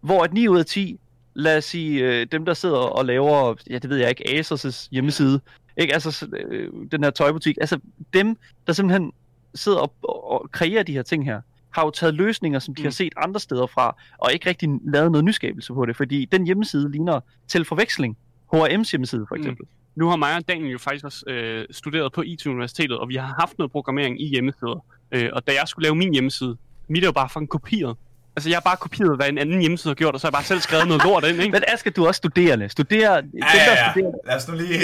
[0.00, 1.00] Hvor at 9 ud af 10,
[1.38, 4.88] lad os sige, øh, dem der sidder og laver, ja det ved jeg ikke, Asos'
[4.90, 5.40] hjemmeside,
[5.76, 5.94] ikke?
[5.94, 7.78] Altså øh, den her tøjbutik, altså
[8.12, 8.36] dem,
[8.66, 9.12] der simpelthen
[9.54, 12.86] sidder og, og kreerer de her ting her, har jo taget løsninger, som de mm.
[12.86, 16.46] har set andre steder fra, og ikke rigtig lavet noget nyskabelse på det, fordi den
[16.46, 18.16] hjemmeside ligner til forveksling
[18.54, 19.62] H&M's hjemmeside for eksempel.
[19.64, 20.00] Mm.
[20.00, 23.34] Nu har mig og Daniel jo faktisk også øh, studeret på IT-universitetet, og vi har
[23.40, 24.84] haft noget programmering i hjemmesider.
[25.12, 26.56] Øh, og da jeg skulle lave min hjemmeside,
[26.88, 27.96] mit er jo bare fucking kopieret.
[28.38, 30.32] Altså, jeg har bare kopieret, hvad en anden hjemmeside har gjort, og så har jeg
[30.32, 31.52] bare selv skrevet noget lort ind, ikke?
[31.52, 32.68] Men Asger, du er også studerende.
[32.68, 33.20] Studerer, ja,
[33.54, 33.90] ja, ja.
[33.90, 34.12] Studerer...
[34.26, 34.80] Lad os nu lige...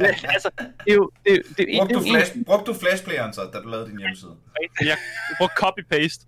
[0.00, 1.10] ja, altså, det er jo...
[1.26, 4.30] Det, det, det, brugte, du flash, brugte du flashplayeren så, da du lavede din hjemmeside?
[4.80, 4.96] Jeg
[5.38, 6.26] brugte copy-paste.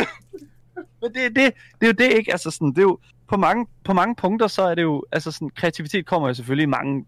[1.02, 2.32] Men det, det, det er jo det, ikke?
[2.32, 2.98] Altså, sådan, det er jo,
[3.28, 6.64] på mange, på mange punkter, så er det jo, altså sådan, kreativitet kommer jo selvfølgelig
[6.64, 7.04] i mange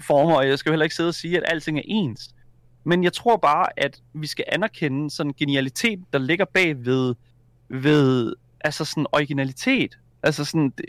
[0.00, 2.20] former, og jeg skal jo heller ikke sidde og sige, at alting er ens.
[2.84, 7.14] Men jeg tror bare, at vi skal anerkende sådan genialitet, der ligger bag ved,
[7.68, 9.98] ved altså sådan originalitet.
[10.22, 10.86] Altså sådan, det,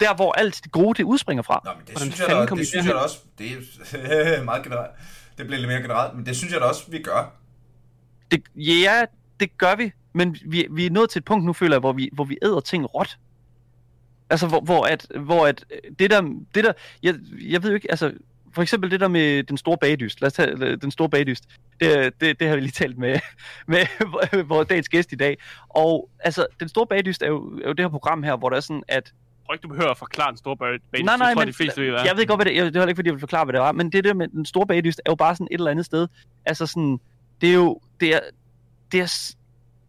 [0.00, 1.60] der hvor alt det gode, det udspringer fra.
[1.64, 3.52] Nå, men det synes, jeg da, det synes jeg da også, det
[4.02, 4.90] er meget generelt,
[5.38, 7.32] det bliver lidt mere generelt, men det synes jeg da også, vi gør.
[8.30, 9.04] Det, ja,
[9.40, 11.92] det gør vi, men vi, vi er nået til et punkt nu, føler jeg, hvor
[11.92, 13.18] vi, hvor vi æder ting råt.
[14.30, 15.64] Altså, hvor, hvor, at, hvor at
[15.98, 16.20] det der,
[16.54, 16.72] det der
[17.02, 18.12] jeg, jeg ved jo ikke, altså,
[18.56, 20.20] for eksempel det der med den store bagdyst.
[20.20, 21.44] Lad os tage den store bagdyst.
[21.80, 23.18] Det, det, det har vi lige talt med,
[23.72, 23.86] med
[24.52, 25.38] vores dagens gæst i dag.
[25.68, 28.56] Og altså, den store bagdyst er jo, er jo det her program her, hvor der
[28.56, 29.12] er sådan, at
[29.46, 30.82] tror ikke, du behøver at forklare den store bagdyst.
[30.92, 32.64] Nej, nej, jeg tror, men, de fleste ved, hvad jeg ved godt, hvad det er.
[32.64, 33.72] Det er ikke, fordi jeg vil forklare, hvad det var.
[33.72, 36.08] Men det der med den store bagdyst er jo bare sådan et eller andet sted.
[36.44, 37.00] Altså sådan,
[37.40, 38.20] det er jo, det er,
[38.92, 39.34] det er,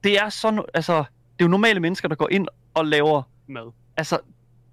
[0.04, 3.72] det er sådan, altså, det er jo normale mennesker, der går ind og laver mad.
[3.98, 4.20] Altså,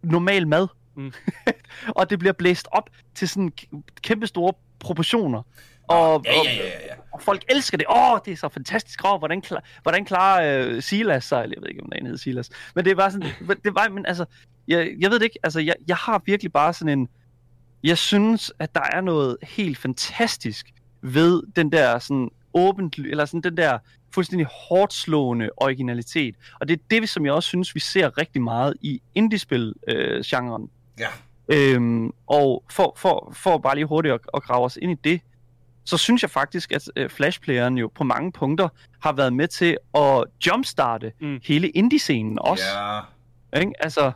[0.02, 0.68] normal mad.
[0.96, 1.12] Mm.
[1.88, 3.52] og det bliver blæst op til sådan
[4.02, 5.42] kæmpe store proportioner.
[5.88, 6.94] Og, ja, ja, ja, ja.
[7.12, 7.86] og folk elsker det.
[7.90, 9.00] Åh, oh, det er så fantastisk.
[9.04, 11.46] Oh, hvordan, klar, hvordan klarer uh, Silas sig?
[11.54, 12.50] Jeg ved ikke, om der hedder Silas.
[12.74, 13.30] Men det er bare sådan,
[13.64, 14.24] det var, men altså,
[14.68, 15.38] jeg, jeg ved det ikke.
[15.42, 17.08] Altså, jeg, jeg har virkelig bare sådan en,
[17.82, 20.66] jeg synes, at der er noget helt fantastisk
[21.02, 23.78] ved den der sådan åbent, eller sådan den der
[24.14, 26.34] fuldstændig hårdt slående originalitet.
[26.60, 30.62] Og det er det, som jeg også synes, vi ser rigtig meget i indiespil-genren.
[30.62, 31.08] Øh, ja.
[31.48, 35.20] Øhm, og for, for, for bare lige hurtigt at, at grave os ind i det,
[35.84, 38.68] så synes jeg faktisk, at øh, Flashplayeren jo på mange punkter
[39.02, 41.40] har været med til at jumpstarte mm.
[41.44, 42.64] hele indie-scenen også.
[43.52, 43.60] Ja.
[43.60, 43.72] Ikke?
[43.80, 44.12] Altså,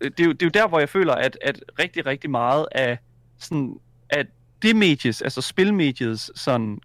[0.00, 2.66] det er, jo, det er jo der, hvor jeg føler, at, at rigtig, rigtig meget
[2.72, 2.98] af
[3.38, 3.80] sådan,
[4.10, 4.26] at
[4.62, 6.78] det medies, altså spilmediets sådan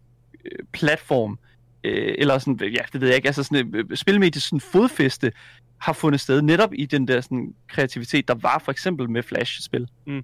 [0.46, 1.40] øh, platform,
[1.84, 5.32] øh, eller sådan, ja, det ved jeg ikke, altså sådan, øh, spilmediets sådan fodfæste
[5.78, 9.88] har fundet sted netop i den der sådan, kreativitet, der var for eksempel med Flash-spil.
[10.08, 10.14] Mm.
[10.14, 10.24] Mm.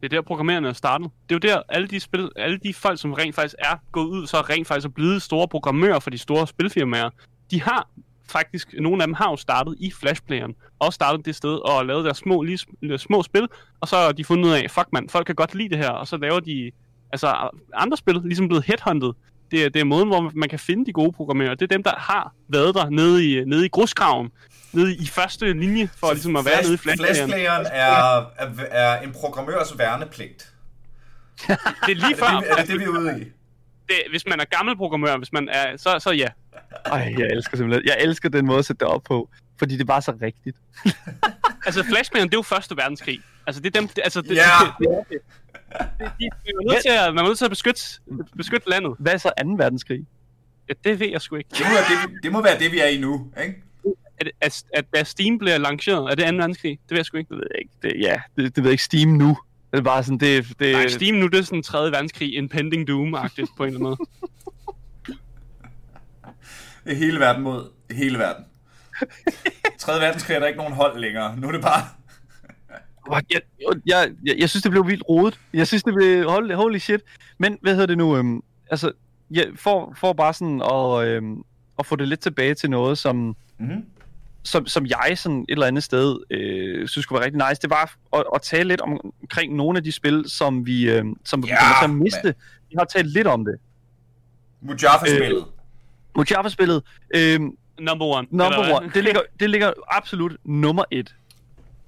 [0.00, 1.10] Det er der programmererne er startet.
[1.28, 4.06] Det er jo der, alle de, spil, alle de folk, som rent faktisk er gået
[4.06, 7.10] ud, så rent faktisk er blevet store programmører for de store spilfirmaer,
[7.50, 7.88] de har
[8.28, 12.04] faktisk, nogle af dem har jo startet i Flashplayeren, og startet det sted og lavet
[12.04, 12.58] deres små, lige,
[12.98, 13.48] små spil,
[13.80, 15.90] og så har de fundet ud af, fuck man, folk kan godt lide det her,
[15.90, 16.70] og så laver de
[17.12, 19.12] altså andre spil, ligesom blevet headhunted
[19.54, 21.54] det er, det er måden, hvor man kan finde de gode programmører.
[21.54, 24.30] Det er dem, der har været der nede i, nede i grusgraven,
[24.72, 27.30] nede i første linje, for så ligesom at være nede i flashplayeren.
[27.30, 30.52] Flashplayeren er, er, er en programmørs værnepligt.
[31.46, 31.56] det
[31.88, 32.26] er lige før.
[32.26, 33.24] Er det, er det det, vi er ude i?
[33.88, 36.28] Det, hvis man er gammel programmør, hvis man er, så, så ja.
[36.84, 37.86] Ej, jeg elsker simpelthen.
[37.86, 40.56] Jeg elsker den måde at sætte det op på, fordi det er bare så rigtigt.
[41.66, 43.20] altså, Flashplayeren, det er jo første verdenskrig.
[43.46, 44.66] Altså, det er dem, det, altså, det, yeah.
[44.78, 45.18] det, det, det,
[45.80, 46.08] man,
[46.46, 47.82] er nødt til at, man er nødt til at beskytte,
[48.36, 48.94] beskytte landet.
[48.98, 49.50] Hvad er så 2.
[49.56, 50.06] verdenskrig?
[50.68, 51.50] Ja, det ved jeg sgu ikke.
[51.50, 53.62] Det må, være det, det må være det, vi er i nu, ikke?
[54.18, 56.36] At, at, at, at Steam bliver lanceret, er det 2.
[56.36, 56.78] verdenskrig?
[56.82, 57.28] Det ved jeg sgu ikke.
[57.28, 57.74] Det ved jeg ikke.
[57.82, 58.84] Det, ja, det, det ved jeg ikke.
[58.84, 59.38] Steam nu.
[59.70, 60.46] Det er bare sådan, det...
[60.58, 60.72] det...
[60.72, 61.92] Nej, Steam nu, det er sådan 3.
[61.92, 63.96] verdenskrig, impending doom-agtigt på en eller anden måde.
[66.84, 68.44] Det er hele verden mod hele verden.
[69.78, 70.00] 3.
[70.00, 71.36] verdenskrig er der ikke nogen hold længere.
[71.36, 71.82] Nu er det bare
[73.12, 73.40] jeg,
[73.86, 75.40] jeg, jeg, jeg synes, det blev vildt rodet.
[75.54, 77.00] Jeg synes, det blev holy, holy shit.
[77.38, 78.16] Men hvad hedder det nu?
[78.16, 78.92] Øhm, altså,
[79.30, 81.44] jeg, for, for bare sådan at, øhm,
[81.78, 83.84] at få det lidt tilbage til noget, som, mm-hmm.
[84.42, 87.70] som, som jeg sådan et eller andet sted øh, synes skulle være rigtig nice, det
[87.70, 91.40] var at, at tale lidt om, omkring nogle af de spil, som vi, øh, som
[91.40, 92.24] ja, vi kommer til at miste.
[92.24, 92.34] Man.
[92.70, 93.54] Vi har talt lidt om det.
[94.60, 95.38] Mujaffa-spillet.
[95.38, 96.82] Øh, Mujaffa-spillet.
[97.14, 97.40] Øh,
[97.80, 98.26] number one.
[98.30, 98.90] Number one.
[98.94, 101.14] Det ligger, det ligger absolut nummer et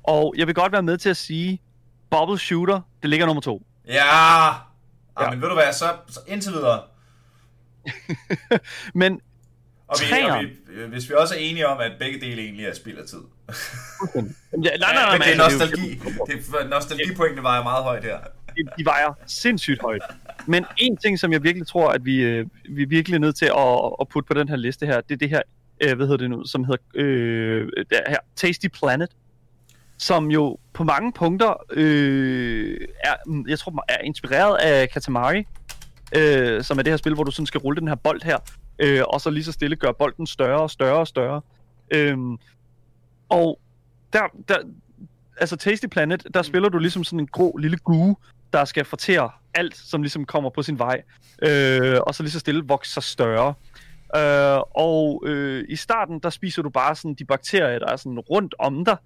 [0.06, 1.62] og jeg vil godt være med til at sige,
[2.10, 3.66] Bubble Shooter, det ligger nummer to.
[3.86, 4.46] Ja,
[5.20, 5.30] ja.
[5.30, 6.82] men ved du hvad, så, så indtil videre.
[8.94, 9.20] men
[9.88, 12.74] og, vi, og vi, hvis vi også er enige om, at begge dele egentlig er
[12.74, 13.18] spild af tid.
[14.14, 14.20] ja,
[14.60, 16.00] nej, nej, nej, men det er nostalgi.
[16.26, 18.18] Det er, nostalgipointene vejer meget højt her.
[18.56, 20.02] De, de vejer sindssygt højt.
[20.46, 23.46] Men en ting, som jeg virkelig tror, at vi, øh, vi er virkelig nødt til
[23.46, 25.42] at, at putte på den her liste her, det er det her
[25.80, 29.10] øh, hvad hedder det nu, som hedder øh, der her, Tasty Planet,
[29.98, 35.46] som jo på mange punkter øh, er, mm, jeg tror, er inspireret af Katamari,
[36.16, 38.38] øh, som er det her spil, hvor du sådan skal rulle den her bold her,
[38.78, 41.40] øh, og så lige så stille gøre bolden større og større og større.
[41.90, 42.18] Øh,
[43.28, 43.60] og
[44.12, 44.58] der, der,
[45.40, 48.16] altså Tasty Planet, der spiller du ligesom sådan en grå lille gue,
[48.52, 51.02] der skal fortære alt, som ligesom kommer på sin vej,
[51.42, 53.54] øh, og så lige så stille vokse sig større.
[54.16, 58.18] Øh, og øh, i starten, der spiser du bare sådan de bakterier, der er sådan
[58.18, 58.96] rundt om dig,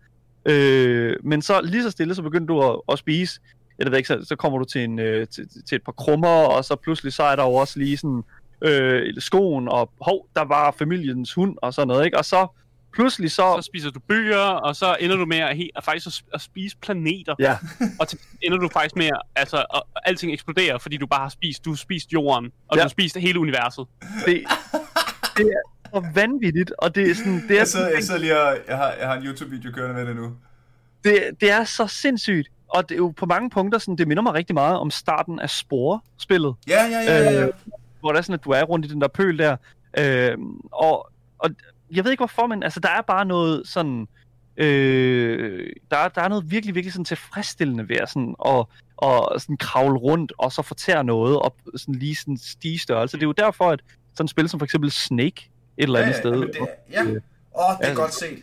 [0.45, 3.41] øh, men så lige så stille, så begynder du at, at spise,
[3.79, 6.29] jeg ved ikke, så, så kommer du til, en, øh, til, til et par krummer,
[6.29, 8.23] og så pludselig så er der jo også lige sådan
[8.65, 12.19] øh, skoen, og hov, der var familiens hund, og sådan noget, ikke?
[12.19, 12.47] Og så
[12.95, 13.55] pludselig så...
[13.59, 16.31] Så spiser du bøger, og så ender du med at, he- at faktisk at, sp-
[16.35, 17.35] at spise planeter.
[17.39, 17.57] Ja,
[18.01, 21.29] Og til, ender du faktisk med at, altså, at alting eksploderer, fordi du bare har
[21.29, 22.81] spist, du har spist jorden, og Ja.
[22.81, 23.87] du har spist hele universet.
[24.27, 24.45] det,
[25.37, 25.61] det er
[25.95, 27.43] så vanvittigt, og det er sådan...
[27.49, 29.73] Det er, Jeg sidder, jeg sådan, sidder lige og jeg har, jeg har en YouTube-video
[29.73, 30.33] kørende med det nu.
[31.05, 34.23] det, det er så sindssygt, og det er jo på mange punkter sådan, det minder
[34.23, 36.55] mig rigtig meget om starten af Spore-spillet.
[36.69, 37.31] Ja, ja, ja, ja.
[37.31, 37.47] ja.
[37.47, 37.53] Øh,
[38.01, 39.57] hvor det er sådan, at du er rundt i den der pøl der.
[39.99, 40.39] Øh,
[40.73, 41.51] og, og
[41.91, 44.09] jeg ved ikke hvorfor, men altså, der er bare noget sådan...
[44.57, 48.65] Øh, der, er, der er noget virkelig, virkelig sådan tilfredsstillende ved at, sådan, at,
[48.97, 53.17] og sådan kravle rundt og så fortære noget op sådan lige sådan stige størrelse.
[53.17, 53.81] Det er jo derfor, at
[54.15, 56.33] sådan et spil som for eksempel Snake et eller andet ja, sted.
[56.33, 56.57] Det,
[56.91, 57.17] ja, åh, det
[57.55, 57.95] er Ja.
[57.95, 58.43] godt set.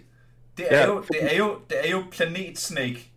[0.58, 0.86] Det er, Ja.
[0.88, 3.12] jo, det, er jo, det er jo Planet Snake.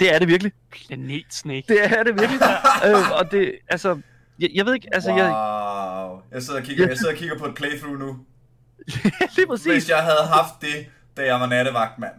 [0.00, 0.52] Det er det virkelig.
[0.70, 1.64] Planet Snake.
[1.68, 2.40] Det er det virkelig.
[2.86, 4.00] øh, og det, altså,
[4.38, 5.18] jeg, jeg ved ikke, altså, wow.
[5.18, 8.18] jeg, Jeg sidder, og kigger, jeg sidder og kigger på et playthrough nu.
[9.36, 9.72] lige præcis.
[9.72, 10.86] Hvis jeg havde haft det,
[11.16, 12.12] da jeg var nattevagt, mand.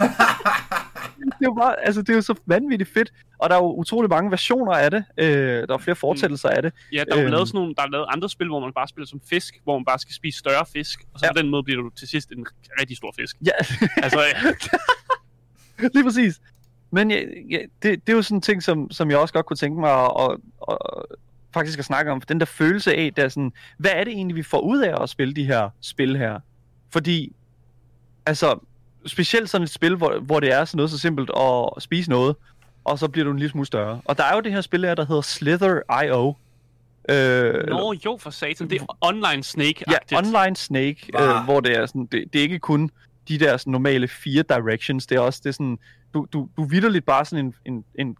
[1.38, 3.72] det er jo bare, altså det er jo så vanvittigt fedt, og der er jo
[3.74, 5.04] utrolig mange versioner af det.
[5.18, 6.72] Øh, der er flere fortsættelser af det.
[6.92, 7.32] Ja, der er jo Øhm.
[7.32, 9.78] lavet sådan nogle, der er lavet andre spil, hvor man bare spiller som fisk, hvor
[9.78, 11.32] man bare skal spise større fisk, og så Ja.
[11.32, 12.46] på den måde bliver du til sidst en
[12.80, 13.36] rigtig stor fisk.
[13.46, 13.50] Ja,
[14.04, 14.20] Altså,
[15.80, 15.88] ja.
[15.94, 16.40] lige præcis.
[16.90, 17.20] Men ja,
[17.50, 19.80] ja, det, det er jo sådan en ting, som, som jeg også godt kunne tænke
[19.80, 20.38] mig at, at,
[20.70, 20.76] at,
[21.54, 22.20] faktisk at snakke om.
[22.20, 24.82] For den der følelse af, der er sådan, hvad er det egentlig, vi får ud
[24.82, 26.38] af at spille de her spil her?
[26.90, 27.32] Fordi,
[28.26, 28.64] altså,
[29.06, 32.36] specielt sådan et spil, hvor, hvor det er sådan noget så simpelt at spise noget,
[32.84, 34.00] og så bliver du en lille smule større.
[34.04, 36.34] Og der er jo det her spil her, der hedder Slither.io.
[37.08, 38.70] Øh, Nå, jo, for satan.
[38.70, 42.42] Det er online snake Ja, Online Snake, øh, hvor det er sådan, det, det er
[42.42, 42.90] ikke kun
[43.28, 45.78] de der sådan, normale fire directions, det er også det er sådan,
[46.14, 48.16] du, du, du vidderligt bare sådan en, en, en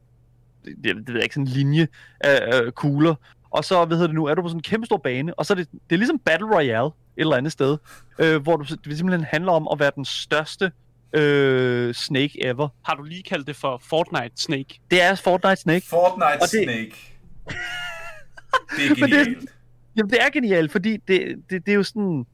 [0.65, 1.89] det, det ved jeg ikke, sådan en linje
[2.21, 3.15] af øh, kugler,
[3.51, 5.47] og så, hvad hedder det nu, er du på sådan en kæmpe stor bane, og
[5.47, 7.79] så er det, det er ligesom Battle Royale eller andet sted,
[8.19, 10.73] øh, hvor du, det simpelthen handler om at være den største
[11.13, 12.69] øh, Snake ever.
[12.85, 14.81] Har du lige kaldt det for Fortnite Snake?
[14.91, 15.87] Det er Fortnite Snake.
[15.89, 16.93] Fortnite det- Snake.
[18.77, 19.51] Det er Men det- genialt.
[19.97, 22.27] Jamen, det er genialt, fordi det, det, det er jo sådan...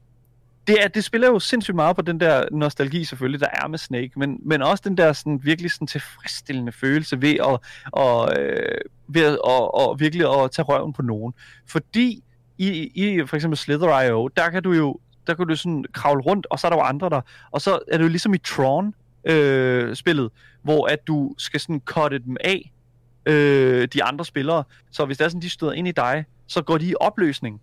[0.67, 3.77] Det, er, det spiller jo sindssygt meget på den der nostalgi selvfølgelig, der er med
[3.79, 7.59] Snake, men, men også den der sådan, virkelig sådan tilfredsstillende følelse ved at,
[7.91, 11.33] og, øh, ved at og, og virkelig at tage røven på nogen.
[11.67, 12.23] Fordi
[12.59, 16.47] i, i for eksempel Slither.io, der kan du jo der kan du sådan kravle rundt,
[16.49, 17.21] og så er der jo andre der.
[17.51, 18.93] Og så er det jo ligesom i Tron
[19.25, 20.31] øh, spillet,
[20.61, 22.71] hvor at du skal sådan cutte dem af,
[23.25, 24.63] øh, de andre spillere.
[24.91, 27.61] Så hvis det er sådan, de støder ind i dig, så går de i opløsning.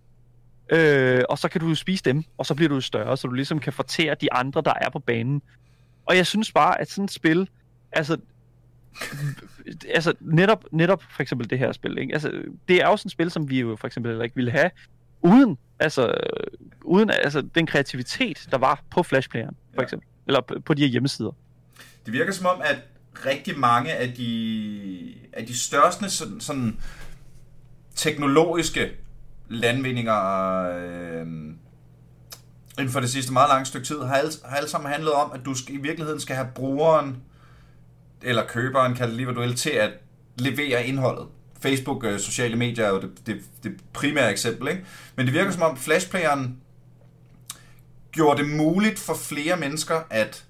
[0.72, 3.34] Øh, og så kan du jo spise dem, og så bliver du større, så du
[3.34, 5.42] ligesom kan fortære de andre, der er på banen.
[6.06, 7.48] Og jeg synes bare, at sådan et spil,
[7.92, 8.16] altså,
[9.94, 12.12] altså netop, netop for eksempel det her spil, ikke?
[12.12, 12.32] Altså,
[12.68, 14.70] det er sådan et spil, som vi jo for eksempel ikke ville have,
[15.22, 16.14] uden, altså,
[16.84, 19.84] uden altså, den kreativitet, der var på Flashplayeren, for Ja.
[19.84, 20.08] eksempel.
[20.26, 21.30] Eller på, de her hjemmesider.
[22.06, 22.76] Det virker som om, at
[23.26, 26.76] rigtig mange af de, af de største sådan, sådan
[27.94, 28.90] teknologiske
[29.48, 30.20] landvindinger
[30.76, 31.26] øh,
[32.78, 35.32] inden for det sidste meget lange stykke tid, har alle, har alle sammen handlet om,
[35.34, 37.16] at du skal, i virkeligheden skal have brugeren,
[38.26, 39.90] eller køberen, kald det lige hvad du vil, til at
[40.36, 41.26] levere indholdet.
[41.60, 44.84] Facebook, øh, sociale medier er jo det, det, det primære eksempel, ikke?
[45.16, 46.60] Men det virker som om Flashplayeren
[48.12, 50.44] gjorde det muligt for flere mennesker at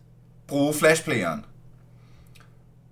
[0.46, 1.44] bruge Flashplayeren.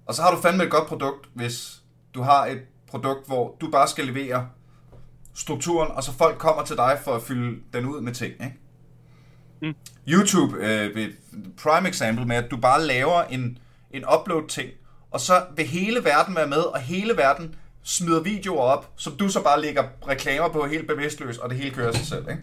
[0.07, 1.83] Og så har du fandme et godt produkt, hvis
[2.15, 4.49] du har et produkt, hvor du bare skal levere
[5.35, 8.33] strukturen, og så folk kommer til dig for at fylde den ud med ting.
[8.33, 8.57] Ikke?
[9.63, 9.75] Mm.
[10.09, 11.17] YouTube øh, et
[11.63, 13.59] prime example med, at du bare laver en,
[13.97, 14.71] en upload-ting,
[15.11, 19.29] og så vil hele verden være med, og hele verden smider videoer op, som du
[19.29, 22.29] så bare lægger reklamer på helt bevidstløst, og det hele kører sig selv.
[22.31, 22.43] Ikke?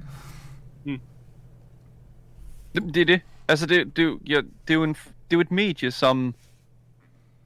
[2.76, 3.22] Det, det er det.
[3.47, 5.91] Altså, det, det, er jo, ja, det, er jo en, det er jo et medie,
[5.91, 6.36] som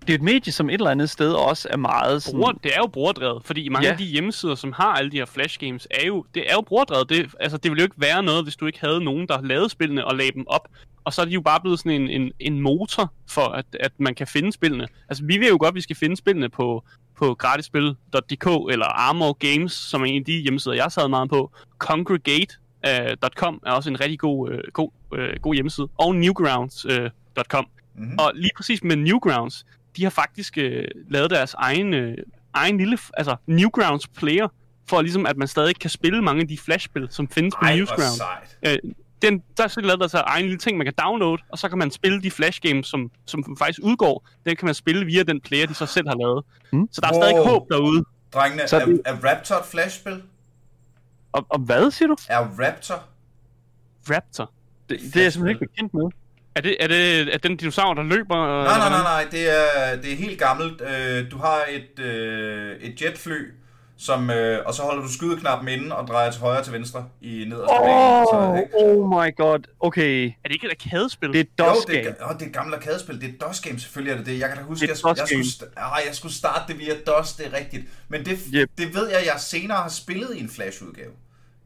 [0.02, 2.40] det er et medie, som et eller andet sted også er meget sådan...
[2.40, 3.92] Bruger, det er jo brugerdrevet, fordi mange ja.
[3.92, 6.62] af de hjemmesider, som har alle de her flash games, er jo, det er jo
[6.62, 7.10] brugerdrevet.
[7.10, 9.70] Det, altså, det ville jo ikke være noget, hvis du ikke havde nogen, der lavede
[9.70, 10.68] spillene og lagde dem op.
[11.06, 13.92] Og så er de jo bare blevet sådan en, en, en motor for, at, at
[13.98, 14.88] man kan finde spillene.
[15.10, 16.84] Altså, vi vil jo godt, at vi skal finde spillene på,
[17.18, 21.52] på gratisspil.dk eller Armor Games, som er en af de hjemmesider, jeg sad meget på.
[21.78, 25.88] Congregate.com er også en rigtig god, øh, god, øh, god hjemmeside.
[25.98, 27.68] Og Newgrounds.com.
[27.96, 28.20] Mhm.
[28.20, 29.66] Og lige præcis med Newgrounds,
[29.98, 32.18] de har faktisk øh, lavet deres egen, øh,
[32.54, 34.48] egen lille, altså Newgrounds player,
[34.90, 37.76] for ligesom at man stadig kan spille mange af de flashspil, som findes på Ej,
[37.76, 38.22] hvor Newgrounds.
[38.68, 38.92] Øh,
[39.22, 41.70] den, der er så lavet der så egen lille ting, man kan downloade, og så
[41.70, 44.28] kan man spille de flash games, som, som faktisk udgår.
[44.46, 46.44] Den kan man spille via den player, de så selv har lavet.
[46.74, 46.88] Mm.
[46.92, 47.44] Så der er stadig Wow.
[47.48, 48.04] håb derude.
[48.34, 50.24] Drengene, Så er, det- er Raptor et flashspil?
[51.32, 52.16] Og, og hvad siger du?
[52.30, 53.04] Er Raptor?
[54.10, 54.52] Raptor.
[54.90, 56.04] Det, det er jeg simpelthen ikke bekendt med.
[56.56, 58.36] Er det, er det er den dinosaur, der løber?
[58.64, 60.82] Nej, nej, nej, nej, det er, det er helt gammelt.
[60.82, 63.52] Øh, Du har et, øh, et jetfly,
[63.98, 67.06] som, øh, og så holder du skydeknappen inde og drejer til højre og til venstre
[67.22, 68.26] i nederste bane.
[68.26, 68.70] Så, Oh, ikke?
[68.76, 69.60] oh my god.
[69.80, 70.28] Okay.
[70.28, 71.30] Er det ikke et arkadespil?
[71.30, 72.16] Det er et Jo, DOS det, game.
[72.20, 73.16] er, oh, det er et gammelt arkadespil.
[73.22, 74.40] Det er et DOS-game, selvfølgelig er det det.
[74.40, 76.80] Jeg kan da huske, Det er jeg, et jeg, skulle, ah, jeg skulle starte det
[76.80, 77.84] via DOS, det er rigtigt.
[78.08, 78.70] Men det, Yep.
[78.78, 81.12] det ved jeg, jeg senere har spillet i en Flash-udgave.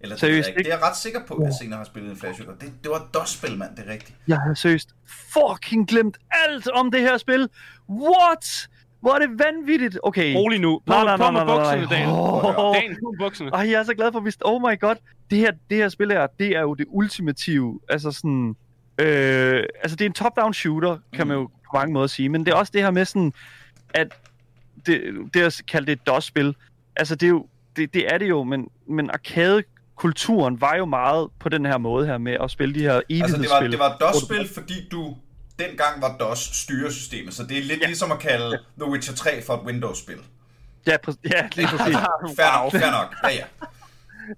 [0.02, 0.60] Eller det, Seriøst, jeg ikke.
[0.60, 0.68] ikke?
[0.70, 2.58] det er jeg ret sikker på, at jeg senere har spillet i en Flash-udgave.
[2.62, 4.18] Det, det var et DOS-spil, mand, det er rigtigt.
[4.28, 4.90] Jeg har seriøst
[5.34, 7.50] fucking glemt alt om det her spil.
[7.90, 8.70] What?
[9.02, 10.00] Hvor er det vanvittigt.
[10.04, 10.36] Okay.
[10.36, 10.82] Rolig nu.
[10.86, 11.88] På, Nej, nej, på nej, med nej, bukserne.
[11.90, 12.10] Dan.
[12.10, 12.76] Åh.
[12.76, 13.52] Dan, på bukserne.
[13.54, 14.32] Ej, jeg er så glad for, at vi...
[14.42, 14.96] Oh my god.
[15.30, 17.80] Det her, det her spil her, det er jo det ultimative.
[17.90, 18.56] Altså sådan...
[18.98, 22.30] Øh, altså det er en top-down shooter, kan man jo på mange måder sige.
[22.30, 23.34] Men det er også det her med sådan,
[23.94, 24.08] at
[24.86, 25.02] det,
[25.34, 26.56] det at kalde det et DOS-spil,
[26.96, 27.46] altså det er jo,
[27.76, 32.06] det, det er det jo, men, men arcade-kulturen var jo meget på den her måde
[32.06, 33.42] her med at spille de her evighedsspil.
[33.42, 35.16] Altså, det var, det var et DOS-spil, fordi du
[35.60, 37.86] dengang var DOS styresystemet, så det er lidt ja.
[37.86, 40.20] ligesom at kalde The Witcher 3 for et Windows-spil.
[40.88, 41.96] Ja, præ- ja lige præcis.
[42.40, 43.16] Fair nok, fair nok.
[43.24, 43.44] Ja, ja.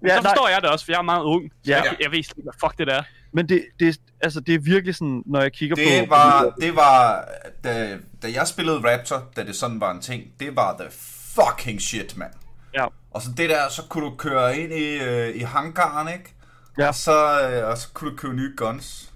[0.06, 1.50] Ja, så forstår jeg det også, for jeg er meget ung.
[1.64, 1.82] Så Ja.
[1.82, 3.02] jeg, jeg ved ikke, hvad fuck det der er.
[3.32, 5.80] Men det, det, altså, det er virkelig sådan, når jeg kigger på...
[5.80, 7.24] Det var, det var
[7.64, 10.88] da, da jeg spillede Raptor, da det sådan var en ting, det var the
[11.34, 12.32] fucking shit, mand.
[12.74, 16.34] Ja, Og så det der, så kunne du køre ind i, øh, i hangaren, ikke?
[16.78, 16.88] Ja.
[16.88, 19.11] Og, så, øh, og så kunne du købe nye guns.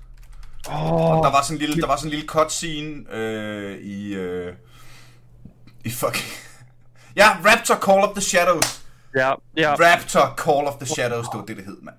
[0.69, 4.53] Oh, Der var sådan en lille, der var sådan en lille cutscene øh, i, øh,
[5.85, 6.25] i fucking...
[7.21, 8.85] ja, Raptor Call of the Shadows.
[9.17, 9.73] ja, ja.
[9.75, 11.97] Raptor Call of the Shadows, det var det, det hed, mand.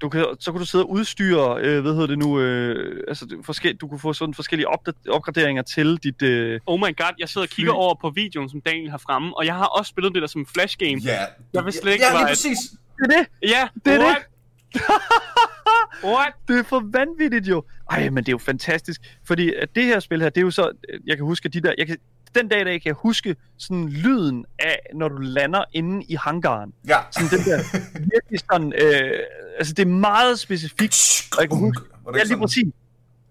[0.00, 3.26] Du kan, så kunne du sidde og udstyre, øh, hvad hedder det nu, øh, altså
[3.44, 6.22] forskel, du kunne få sådan forskellige opda- opgraderinger til dit...
[6.22, 7.76] Øh, Oh my god, jeg sidder og kigger Fly.
[7.76, 10.40] over på videoen, som Daniel har fremme, og jeg har også spillet det der som
[10.40, 11.00] en flash game.
[11.04, 12.58] Ja, Jeg vidste slet ikke, ja, det var lige et- præcis.
[12.98, 13.50] det er det!
[13.50, 14.16] Ja, Det er det.
[16.04, 16.32] what?
[16.48, 17.64] Det er for vanvittigt jo.
[17.90, 19.00] Ej, men det er jo fantastisk.
[19.26, 20.72] Fordi at det her spil her, det er jo så...
[21.06, 21.74] Jeg kan huske de der...
[21.78, 21.96] Jeg kan,
[22.34, 26.14] den dag i dag kan jeg huske sådan lyden af, når du lander inde i
[26.14, 26.72] hangaren.
[26.88, 26.98] Ja.
[27.10, 27.58] Sådan den der
[28.14, 28.72] virkelig sådan...
[28.78, 29.20] Øh,
[29.58, 31.28] altså, det er meget specifikt.
[31.36, 32.72] Og jeg kan huske, Ja, lige sådan?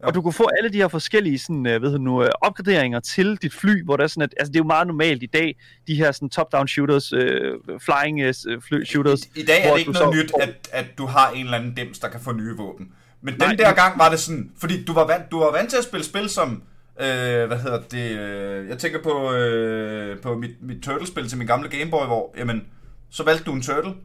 [0.04, 3.00] Og du kunne få alle de her forskellige sådan, øh, hedder det nu, øh, opgraderinger
[3.00, 5.26] til dit fly, hvor der er sådan, at, altså det er jo meget normalt i
[5.26, 5.56] dag,
[5.88, 8.34] de her sådan top-down shooters, øh, flying øh,
[8.68, 9.20] fly shooters.
[9.26, 11.46] I, I dag er det ikke du noget så nyt, at, at du har en
[11.46, 12.92] eller anden dims, der kan få nye våben.
[13.22, 15.70] Men Nej, den der gang var det sådan, fordi du var vant, du var vant
[15.70, 16.64] til at spille spil som,
[17.00, 17.06] øh,
[17.48, 21.70] hvad hedder det, øh, jeg tænker på, øh, på mit, mit Turtle-spil til min gamle
[21.70, 22.64] Gameboy, hvor, jamen,
[23.10, 23.96] så valgte du en Turtle, og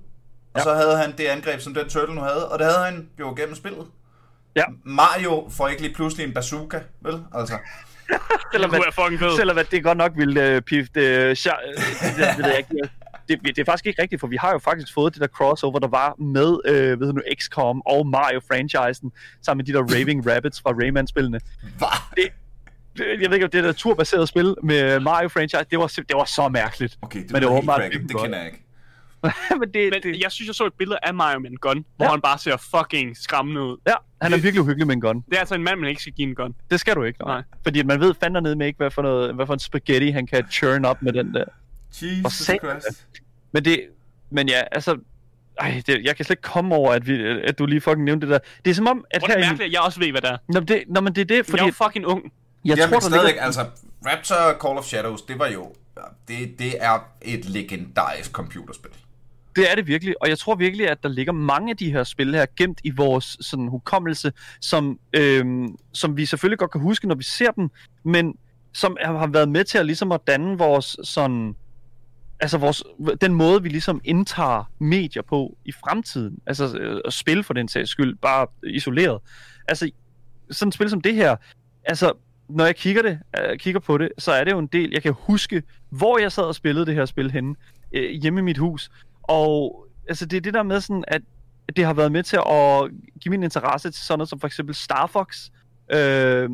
[0.56, 0.62] Ja.
[0.62, 3.34] så havde han det angreb, som den Turtle nu havde, og det havde han jo
[3.34, 3.86] gennem spillet.
[4.56, 4.64] Ja.
[4.84, 7.14] Mario får ikke lige pludselig en bazooka, vel?
[7.34, 7.54] Altså,
[8.52, 11.00] Selvom, Det kunne fucking selvom at det godt nok ville øh, pifte...
[11.00, 12.88] Øh, det, det, ved jeg ikke.
[13.28, 15.78] Det, det er faktisk ikke rigtigt, for vi har jo faktisk fået det der crossover,
[15.78, 19.10] der var med øh, ved du nu, XCOM og Mario-franchisen,
[19.42, 21.40] sammen med de der Raving Rabbits fra Rayman-spillene.
[21.78, 21.88] hvad?
[22.16, 22.28] Det-
[22.98, 26.48] Jeg ved ikke, om det der turbaserede spil med Mario-franchise, det var, det var så
[26.48, 26.98] mærkeligt.
[27.02, 28.62] Okay, det, Men det var helt åbenbart det kender jeg ikke.
[29.60, 31.84] Men det, Men det, jeg synes, jeg så et billede af Mario med en gun,
[31.96, 32.10] hvor Ja.
[32.10, 33.76] han bare ser fucking skræmmende ud.
[33.86, 35.16] ja, han er virkelig uhyggelig med en gun.
[35.30, 36.54] Det er altså en mand, man ikke skal give en gun.
[36.70, 37.34] Det skal du ikke, nej.
[37.34, 37.42] Nej.
[37.62, 40.26] Fordi man ved fandme ned med ikke, hvad for, noget, hvad for en spaghetti han
[40.26, 41.44] kan churn op med den der.
[42.02, 43.06] Jesus Christ.
[43.52, 43.80] Men det,
[44.30, 44.96] men ja, altså,
[45.60, 48.26] ej, det, jeg kan slet ikke komme over, at, vi, at du lige fucking nævnte
[48.26, 48.38] det der.
[48.64, 49.34] Det er som om, at Hvor her...
[49.34, 50.36] er det i- mærkeligt, at jeg også ved, hvad det er.
[50.48, 52.32] Nå, men det, nå, men det er det, Fordi fordi jeg er fucking ung.
[52.64, 53.42] jeg Jamen tror, der stadig, ligger...
[53.42, 53.66] altså,
[54.06, 55.72] Raptor Call of Shadows, det var jo,
[56.28, 58.90] det, det er et legendarisk computerspil.
[59.56, 62.04] Det er det virkelig, og jeg tror virkelig, at der ligger mange af de her
[62.04, 67.08] spil her gemt i vores sådan, hukommelse, som, øhm, som vi selvfølgelig godt kan huske,
[67.08, 67.70] når vi ser dem,
[68.04, 68.34] men
[68.74, 71.54] som har været med til at, ligesom at danne vores sådan,
[72.40, 72.82] altså vores,
[73.20, 76.38] den måde, vi ligesom indtager medier på i fremtiden.
[76.46, 79.20] Altså øh, at spille for den sags skyld, bare isoleret.
[79.68, 79.90] Altså
[80.50, 81.36] sådan et spil som det her,
[81.84, 82.12] altså
[82.48, 85.02] når jeg kigger, det, øh, kigger på det, så er det jo en del, jeg
[85.02, 87.54] kan huske, hvor jeg sad og spillede det her spil henne,
[87.92, 88.90] øh, hjemme i mit hus.
[89.22, 91.22] Og altså, det er det der med sådan, at
[91.76, 94.74] det har været med til at give min interesse til sådan noget som for eksempel
[94.74, 95.50] Star Fox,
[95.92, 96.50] øh,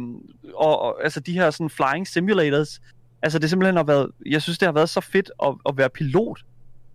[0.54, 2.80] og, og altså de her sådan flying simulators.
[3.22, 5.90] Altså det simpelthen har været, jeg synes det har været så fedt at, at være
[5.90, 6.44] pilot,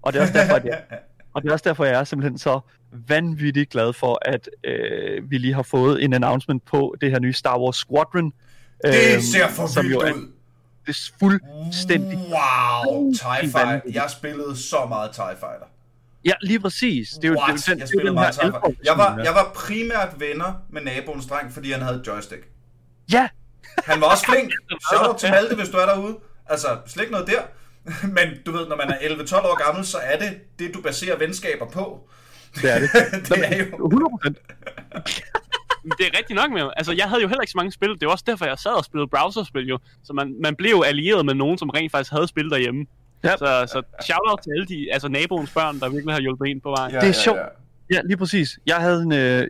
[0.01, 0.83] og det er også derfor, at jeg,
[1.33, 2.59] og det er også derfor, jeg er simpelthen så
[3.07, 7.33] vanvittigt glad for, at øh, vi lige har fået en announcement på det her nye
[7.33, 8.33] Star Wars Squadron.
[8.83, 10.32] Det øhm, ser for vildt ud.
[10.87, 12.17] Det er fuldstændig...
[12.17, 13.81] Wow, TIE Fighter.
[13.91, 15.65] Jeg spillede så meget TIE Fighter.
[16.25, 17.09] Ja, lige præcis.
[17.09, 17.67] Det er jo, det What?
[17.67, 18.71] jo den, jeg det spillede meget TIE Fighter.
[18.83, 22.41] Jeg var, jeg var primært venner med naboens dreng, fordi han havde joystick.
[23.11, 23.27] Ja,
[23.85, 24.51] Han var også flink.
[24.91, 26.15] Shout out til Malte, hvis du er derude.
[26.49, 27.41] Altså, slet ikke noget der.
[28.17, 31.17] Men du ved, når man er 11-12 år gammel, så er det det, du baserer
[31.17, 32.09] venskaber på.
[32.55, 32.89] det er det.
[33.29, 33.85] det er jo...
[33.87, 34.37] 100 procent.
[35.83, 36.69] Det er rigtigt nok med.
[36.77, 37.89] Altså, jeg havde jo heller ikke så mange spil.
[37.89, 39.79] Det var også derfor, jeg sad og spillede browserspil jo.
[40.03, 42.85] Så man, man blev jo allieret med nogen, som rent faktisk havde spil derhjemme.
[43.23, 43.37] Ja.
[43.37, 46.69] Så, så shout-out til alle de, altså naboens børn, der virkelig har hjulpet en på
[46.69, 46.89] vej.
[46.93, 47.37] Ja, Det er sjovt.
[47.39, 47.45] Ja,
[47.91, 48.59] Ja, lige præcis.
[48.65, 49.47] Jeg havde en, øh,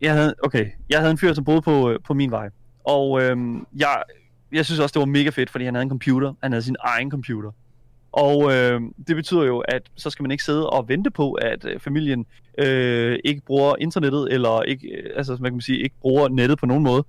[0.00, 2.48] jeg havde, okay, jeg havde en fyr, som boede på, øh, på min vej.
[2.84, 3.36] Og øh,
[3.76, 4.02] jeg,
[4.52, 6.34] jeg synes også, det var mega fedt, fordi han havde en computer.
[6.42, 7.50] Han havde sin egen computer.
[8.16, 11.64] Og øh, det betyder jo, at så skal man ikke sidde og vente på, at
[11.64, 12.26] øh, familien
[12.58, 16.66] øh, ikke bruger internettet, eller ikke, øh, altså, man kan sige, ikke bruger nettet på
[16.66, 17.04] nogen måde.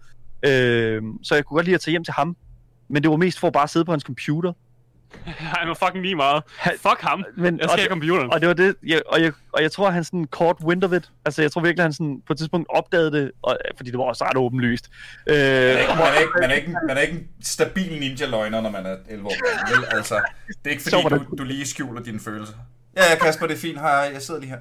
[0.46, 2.38] Øh, så jeg kunne godt lide at tage hjem til ham.
[2.88, 4.54] Men det var mest for bare sidde på hans computer.
[5.58, 6.44] Han var fucking lige meget.
[6.58, 7.24] Han- Fuck ham.
[7.38, 8.34] Men, Jeg og, skal have computeren.
[8.34, 10.92] og det var det, jeg, og, jeg, og jeg tror, han sådan kort wind of
[10.94, 11.12] it.
[11.26, 14.04] Altså, jeg tror virkelig, han sådan på et tidspunkt opdagede det, og, fordi det var
[14.06, 14.90] også ret åbenlyst.
[15.28, 18.00] Øh, Man er, ikke, man, er ikke, man, er ikke, man er ikke en stabil
[18.00, 19.78] ninja-løgner, når man er 11 år gammel.
[19.78, 19.98] vel?
[19.98, 20.16] Altså,
[20.48, 22.54] det er ikke fordi, du, du lige skjuler dine følelser.
[22.98, 23.80] Ja, ja, Kasper, det er fint.
[23.80, 24.60] Hej, jeg sidder lige her.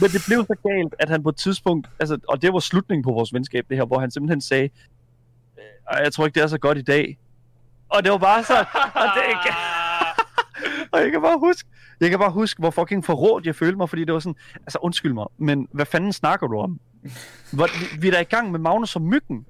[0.00, 3.04] Men det blev så galt, at han på et tidspunkt, altså, og det var slutningen
[3.04, 4.64] på vores venskab, det her, hvor han simpelthen sagde,
[5.58, 7.18] "Øh, jeg tror ikke, det er så godt i dag.
[7.88, 8.54] Og det var bare så,
[8.94, 9.22] og, det,
[10.92, 11.68] og jeg kan bare huske,
[12.00, 14.78] jeg kan bare huske, hvor fucking forrådt jeg følte mig, fordi det var sådan, altså
[14.82, 16.80] undskyld mig, men hvad fanden snakker du om?
[17.52, 19.46] Hvor, vi, vi er da i gang med Magnus og Myggen.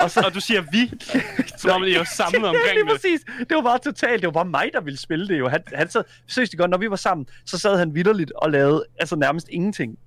[0.00, 0.90] Og så, Og du siger vi,
[1.60, 2.90] som om I er samlet ja, omkring lige det.
[2.92, 3.20] præcis.
[3.38, 4.20] Det var bare totalt.
[4.22, 5.48] Det var bare mig, der ville spille det jo.
[5.48, 8.84] Han, han sad, seriøst godt, når vi var sammen, så sad han vidderligt og lavede
[9.00, 9.98] altså nærmest ingenting.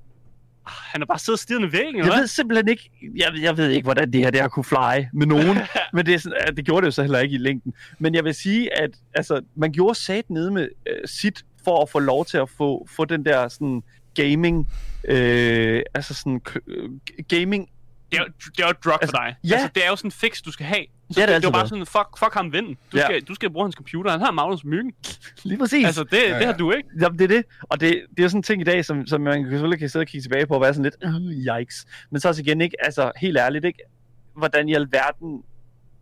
[0.65, 3.83] Han er bare siddet stirrende i væggen, Jeg ved simpelthen ikke, jeg, jeg ved ikke,
[3.85, 5.57] hvordan det her det har kunne fly med nogen,
[5.93, 7.73] men det, er sådan, det gjorde det jo så heller ikke i længden.
[7.99, 11.89] Men jeg vil sige, at altså, man gjorde sat nede med øh, sit for at
[11.89, 13.83] få lov til at få, få den der sådan
[14.15, 14.67] gaming,
[15.07, 16.89] øh, altså sådan øh,
[17.27, 17.69] gaming,
[18.11, 19.35] Det er, jo- det er jo et drug Altså, for dig.
[19.49, 19.53] ja.
[19.53, 20.85] Altså, det er jo sådan en fix, du skal have.
[21.11, 22.65] Så det det, det, altid var bare sådan, fuck, fuck ham ven.
[22.67, 23.03] Du, Ja.
[23.05, 24.11] skal, du skal bruge hans computer.
[24.11, 24.93] Han har Magnus Myggen.
[25.43, 25.85] lige præcis.
[25.85, 26.51] Altså, det, Ja, det har ja.
[26.51, 26.89] du ikke.
[27.01, 27.43] Jamen, det er det.
[27.61, 30.03] Og det, det er sådan en ting i dag, som, som man selvfølgelig kan sidde
[30.03, 31.85] og kigge tilbage på og være sådan lidt, uh, yikes.
[32.11, 33.79] Men så også igen ikke, altså helt ærligt, ikke?
[34.37, 35.43] Hvordan i alverden...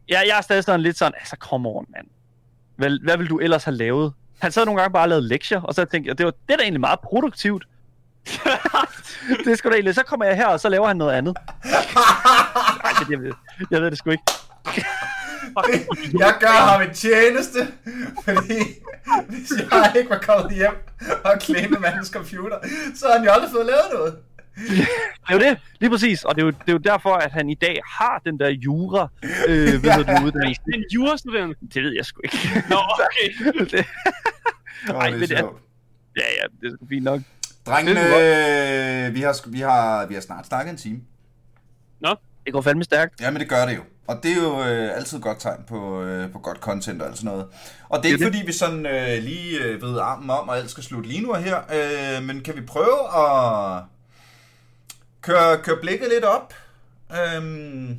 [0.10, 2.08] Ja, jeg er stadig sådan lidt sådan, altså come on, mand.
[2.76, 4.14] Hvad, hvad vil du ellers have lavet?
[4.40, 6.54] Han sad nogle gange bare og lavede lektier, og så tænkte jeg, det, var, det
[6.54, 7.68] er da egentlig meget produktivt.
[9.46, 11.38] det er sgu da egentlig, så kommer jeg her, og så laver han noget andet.
[12.84, 13.32] Nej, det, jeg, ved,
[13.72, 14.24] jeg ved det sgu ikke.
[16.20, 17.68] Jeg gør ham en tjeneste,
[18.24, 18.60] fordi
[19.30, 20.76] hvis jeg ikke var kommet hjem
[21.24, 22.58] og claimet mandens computer,
[22.96, 24.18] så havde han jo aldrig fået lavet noget.
[24.58, 24.88] Det
[25.30, 26.24] er jo det, lige præcis.
[26.24, 28.50] Og det er jo, det er jo derfor, at han i dag har den der
[28.50, 29.08] jura,
[29.48, 30.62] øh, hedder det, uddannelse.
[30.66, 31.58] Det er en jurastudent.
[31.74, 32.64] Det ved jeg sgu ikke.
[32.70, 33.52] Nå, okay.
[33.78, 33.86] det,
[34.96, 35.62] Ej, det er men det er- sjovt.
[36.18, 37.22] ja, ja, det er sgu fint nok.
[37.66, 41.02] Drengene, øh, vi, har, vi, har, vi har snart snakket en time.
[42.48, 43.22] Det går fandme stærkt.
[43.22, 43.82] Ja, men det gør det jo.
[44.08, 47.08] Og det er jo øh, altid et godt tegn på, øh, på godt content og
[47.08, 47.48] alt sådan noget.
[47.90, 50.58] Og det er ikke Det fordi, vi sådan øh, lige øh, ved armen om, og
[50.58, 51.58] alt skal slutte lige nu her.
[51.58, 53.84] Øh, men kan vi prøve at
[55.22, 56.54] køre, køre blikket lidt op?
[57.12, 57.90] Øhm,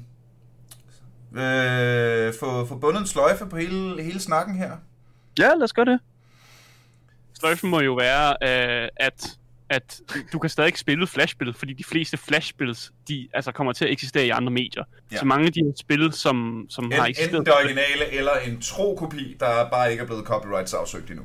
[1.36, 4.72] øh, få, få bundet en sløjfe på hele, hele snakken her.
[5.38, 6.00] Ja, lad os gøre det.
[7.38, 9.38] Sløjfen må jo være, øh, at,
[9.70, 10.00] at
[10.32, 13.90] du kan stadig ikke spille flashspil, fordi de fleste flashspils, de altså kommer til at
[13.90, 14.84] eksistere i andre medier.
[15.12, 15.16] Ja.
[15.16, 17.38] Så mange af de her spil, som, som har En, eksisteret...
[17.38, 21.24] enten det originale, eller en tro-kopi, der bare ikke er blevet copyrights afsøgt endnu.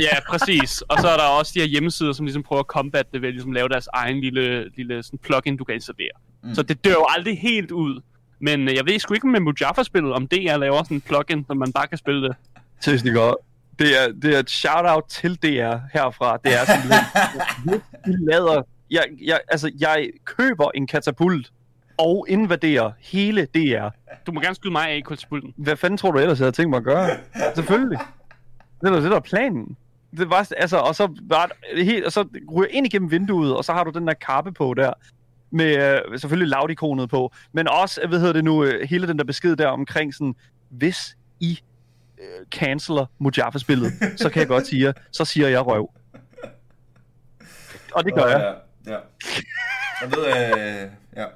[0.00, 0.80] Ja, præcis.
[0.80, 3.28] Og så er der også de her hjemmesider, som ligesom prøver at combat det ved
[3.28, 6.10] at ligesom lave deres egen lille, lille sådan plugin, du kan installere.
[6.42, 6.54] Mm.
[6.54, 8.00] Så det dør jo aldrig helt ud.
[8.40, 11.54] Men øh, jeg ved sgu ikke med Mojaffa-spillet, om DR laver sådan en plugin, så
[11.54, 12.36] man bare kan spille det.
[12.80, 13.36] Synes det godt.
[13.78, 16.36] Det er, det er et shout-out til DR herfra.
[16.44, 17.80] Det er simpelthen...
[18.06, 18.62] de lader...
[18.90, 21.52] Jeg, jeg, altså, jeg køber en katapult
[21.98, 23.88] og invaderer hele DR.
[24.26, 25.54] Du må gerne skyde mig af i kultspulten.
[25.56, 27.08] Hvad fanden tror du ellers, jeg havde tænkt mig at gøre?
[27.54, 27.98] Selvfølgelig.
[28.80, 29.76] Det er da det, der er planen.
[30.16, 33.64] Det var, altså, og så bare det helt, og så ryger ind igennem vinduet, og
[33.64, 34.92] så har du den der kappe på der.
[35.50, 39.24] med øh, selvfølgelig loud-ikonet på, men også, hvad hedder det nu, øh, hele den der
[39.24, 40.34] besked der omkring sådan,
[40.70, 41.58] hvis I
[42.18, 45.90] øh, canceler Mojave-spillet, så kan jeg godt sige, så siger jeg røv.
[47.92, 48.56] Og det gør jeg.
[48.86, 48.98] Ja, ja.
[50.00, 51.26] Jeg ved, øh, ja.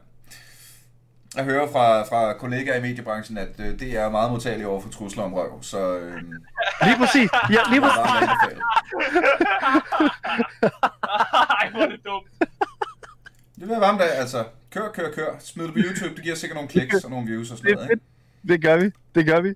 [1.36, 4.90] Jeg hører fra, fra kollegaer i mediebranchen, at øh, det er meget modtageligt over for
[4.90, 6.22] trusler om røv, så øh,
[6.82, 7.30] Lige præcis.
[7.50, 7.98] Ja, lige præcis.
[11.60, 12.26] Ej, hvor er det dumt.
[13.54, 14.44] Det vil jeg varmt af, altså.
[14.70, 15.36] Kør, kør, kør.
[15.38, 17.90] Smid det på YouTube, det giver sikkert nogle kliks og nogle views og sådan noget,
[17.90, 18.02] ikke?
[18.48, 18.90] Det gør vi.
[19.14, 19.54] Det gør vi.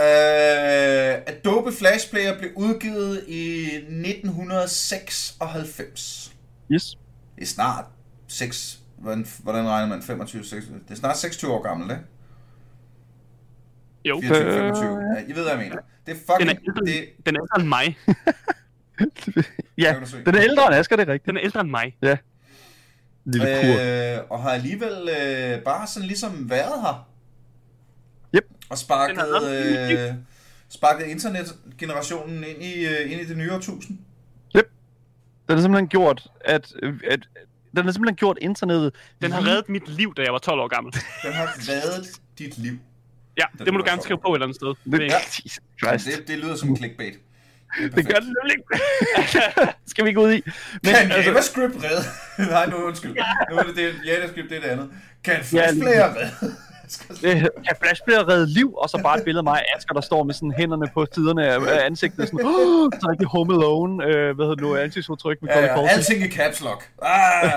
[0.00, 6.34] Øh, Adobe Flash Player blev udgivet i 1996.
[6.72, 6.98] Yes.
[7.36, 7.84] Det er snart
[8.28, 8.80] 6...
[8.98, 12.04] Hvordan, hvordan regner man 25, 6, Det er snart 26 år gammelt, ikke?
[14.04, 14.98] Jo, 24, Øh, 25.
[15.16, 15.76] Ja, I ved, hvad jeg mener.
[16.06, 16.50] Det er den fucking...
[16.50, 17.98] er, ældre, Det, den er ældre end mig.
[19.84, 19.96] ja,
[20.26, 21.26] den er ældre end Asger, det er rigtigt.
[21.26, 21.96] Den er ældre end mig.
[23.24, 23.80] Lille kur.
[23.82, 27.06] øh, og har alligevel øh, bare sådan ligesom været her.
[28.36, 28.44] Yep.
[28.70, 30.14] Og sparket, været øh,
[30.68, 33.98] sparket internetgenerationen ind i, øh, ind i det nye årtusind.
[35.48, 36.72] Den har simpelthen gjort, at,
[37.10, 37.20] at
[37.76, 40.68] den har simpelthen gjort internettet Den har reddet mit liv, da jeg var 12 år
[40.68, 40.92] gammel.
[41.24, 42.06] Den har været
[42.38, 42.78] dit liv.
[43.38, 44.68] Ja, Det det må du gerne skrive på et eller andet sted.
[44.68, 45.16] Det, Det, Ja.
[45.44, 46.06] Jesus Christ.
[46.18, 47.14] Det, det lyder som clickbait.
[47.82, 48.56] Det, det gør den nemlig.
[49.92, 50.42] Skal vi gå ud i?
[50.44, 50.52] Men,
[50.82, 52.04] Kan altså, JavaScript redde?
[52.52, 53.16] Nej, nu undskyld.
[53.50, 54.90] Nu er det det, JavaScript, det er det andet.
[55.24, 56.44] Kan Ja, Flash
[56.98, 57.40] Player redde?
[57.40, 59.94] øh, kan Flash blive redde liv, og så bare et billede af mig og Asger,
[59.94, 63.52] der står med sådan hænderne på siderne af af ansigtet, sådan, oh, så rigtig Home
[63.54, 65.94] Alone, øh, hvad hedder det nu, ansigtsudtryk med Ja, Colin ja, Corsi.
[65.94, 66.88] alting i caps lock.
[67.02, 67.52] Ah,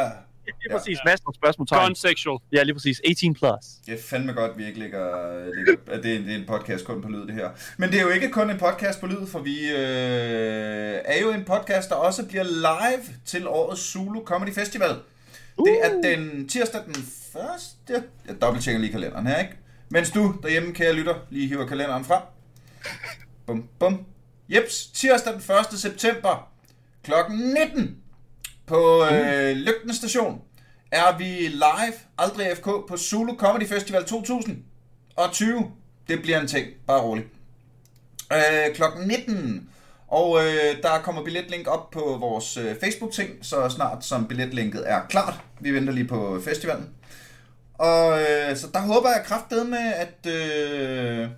[0.45, 1.87] Lige præcis, masser af spørgsmålstegn.
[1.87, 2.37] Gun-sexual.
[2.53, 3.63] Ja, lige præcis, 18 plus.
[3.85, 5.05] det er fandme godt, at vi ikke lægger,
[5.55, 7.49] lægger at det, er, det er en podcast kun på lyd, det her.
[7.77, 11.31] Men det er jo ikke kun en podcast på lyd, for vi øh, er jo
[11.31, 14.95] en podcast, der også bliver live til årets Zulu Comedy Festival.
[15.57, 16.95] Det er den tirsdag den
[17.33, 18.03] første...
[18.27, 19.57] Jeg dobbelttjekker lige kalenderen her, ikke?
[19.89, 22.21] Mens du derhjemme, kære lytter, lige hiver kalenderen frem.
[23.45, 24.05] Bum, bum.
[24.49, 25.41] Jeps, tirsdag den
[25.73, 25.79] 1.
[25.79, 26.51] september
[27.03, 27.97] klokken 19
[28.65, 30.41] på øh, Lygten Station
[30.93, 35.71] er vi live, aldrig FK, på Zulu Comedy Festival 2020.
[36.07, 37.25] Det bliver en ting, bare rolig.
[38.33, 39.69] Øh, klokken 19.
[40.13, 45.01] Og øh, der kommer billetlink op på vores øh, Facebook-ting, så snart som billetlinket er
[45.09, 45.33] klart.
[45.59, 46.89] Vi venter lige på festivalen.
[47.73, 51.29] Og øh, så der håber jeg kraftedet med at, øh,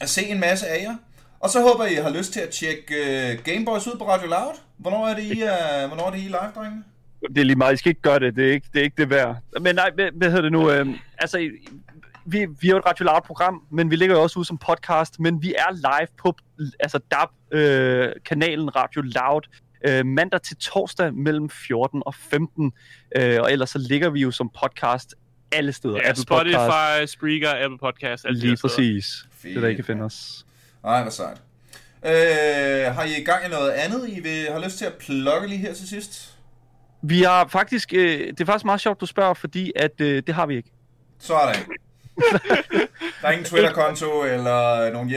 [0.00, 0.96] at se en masse af jer.
[1.40, 4.28] Og så håber jeg, I har lyst til at tjekke øh, Gameboys ud på Radio
[4.28, 4.54] Loud.
[4.76, 6.84] Hvornår er det, I er, hvornår er det, I er live, drengene?
[7.28, 9.02] Det er lige meget, I skal ikke gøre det, det er ikke det, er ikke
[9.02, 9.36] det værd.
[9.60, 10.70] Men nej, hvad, hvad hedder det nu?
[10.70, 10.86] Øh,
[11.18, 11.50] altså,
[12.26, 15.20] vi, vi er jo et Radio Loud-program, men vi ligger jo også ud som podcast,
[15.20, 16.34] men vi er live på
[16.80, 18.12] altså DAB øh,
[18.76, 19.42] Radio Loud
[19.86, 22.72] øh, mandag til torsdag mellem 14 og 15.
[23.16, 25.14] Øh, og ellers så ligger vi jo som podcast
[25.52, 25.96] alle steder.
[25.96, 29.26] Ja, Apple Spotify, Podcast, Spreaker, Apple Podcast, alt Lige det præcis.
[29.42, 30.46] Det er der, I kan finde os.
[30.84, 31.42] Ej, hvor sejt.
[32.04, 35.48] Øh, har I i gang i noget andet, I vil, har lyst til at plukke
[35.48, 36.38] lige her til sidst?
[37.02, 40.34] Vi har faktisk, øh, det er faktisk meget sjovt, du spørger, fordi at øh, det
[40.34, 40.70] har vi ikke.
[41.18, 41.54] Sådan.
[43.22, 45.10] Der er ingen Twitter-konto, eller nogle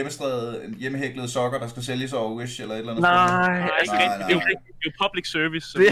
[0.78, 3.02] hjemmehæklede sokker, der skal sælges over Wish, eller et eller andet.
[3.02, 5.86] Nej, Nej, ikke Nej, nej, Det er jo det er jo public service, så Det-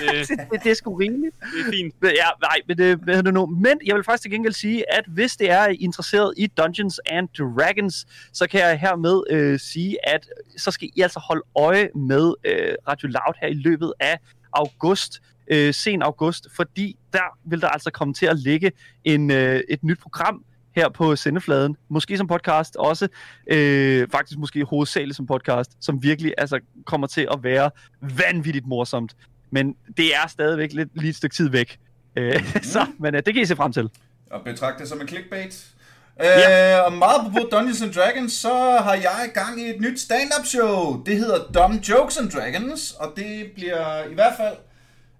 [0.00, 1.36] det, øh, det, det, det er sgu rimeligt.
[1.40, 1.94] det er fint.
[2.02, 2.08] Ja,
[2.42, 3.46] nej, men det, hvad hedder det nu?
[3.46, 7.00] Men jeg vil faktisk til gengæld sige, at hvis det er er interesseret i Dungeons
[7.06, 11.88] and Dragons, så kan jeg hermed øh, sige, at så skal I altså holde øje
[11.94, 14.18] med øh, Radio Loud her i løbet af
[14.52, 18.72] august, øh, sen august, fordi der vil der altså komme til at ligge
[19.04, 20.44] en, øh, et nyt program
[20.76, 23.08] her på sendefladen, måske som podcast også,
[23.46, 27.70] øh, faktisk måske hovedsageligt som podcast, som virkelig altså kommer til at være
[28.00, 29.16] vanvittigt morsomt.
[29.50, 31.78] Men det er stadigvæk lidt lige et stykke tid væk.
[32.16, 33.90] Øh, så, men øh, det kan I se frem til.
[34.30, 35.74] Og betragte det som en clickbait.
[36.20, 36.78] Ja.
[36.78, 40.46] Øh, og meget på Dungeons and Dragons, så har jeg gang i et nyt stand-up
[40.46, 41.02] show.
[41.06, 44.56] Det hedder Dumb Jokes and Dragons, og det bliver i hvert fald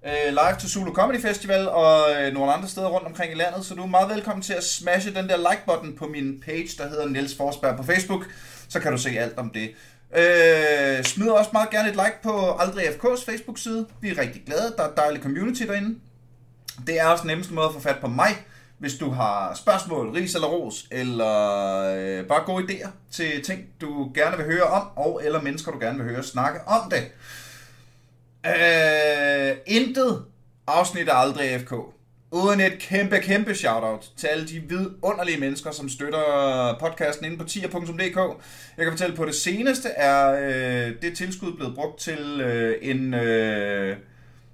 [0.07, 3.65] øh, live til Zulu Comedy Festival og øh, nogle andre steder rundt omkring i landet.
[3.65, 6.89] Så du er meget velkommen til at smashe den der like-button på min page, der
[6.89, 8.27] hedder Niels Forsberg på Facebook.
[8.69, 9.71] Så kan du se alt om det.
[10.17, 13.87] Øh, smid også meget gerne et like på Aldrig FK's Facebook-side.
[14.01, 14.75] Vi er rigtig glade.
[14.77, 15.99] Der er et dejligt community derinde.
[16.87, 18.31] Det er også den nemmeste måde at få fat på mig,
[18.79, 21.37] hvis du har spørgsmål, ris eller ros, eller
[21.97, 25.79] øh, bare gode idéer til ting, du gerne vil høre om, og eller mennesker, du
[25.79, 27.03] gerne vil høre snakke om det.
[28.47, 30.25] Øh, intet
[30.67, 31.73] afsnit af Aldrig FK.
[32.31, 37.45] Uden et kæmpe, kæmpe shoutout til alle de vidunderlige mennesker, som støtter podcasten inde på
[37.45, 38.17] tier.dk.
[38.77, 43.15] Jeg kan fortælle på det seneste er øh, det tilskud blevet brugt til øh, en...
[43.15, 43.97] Øh,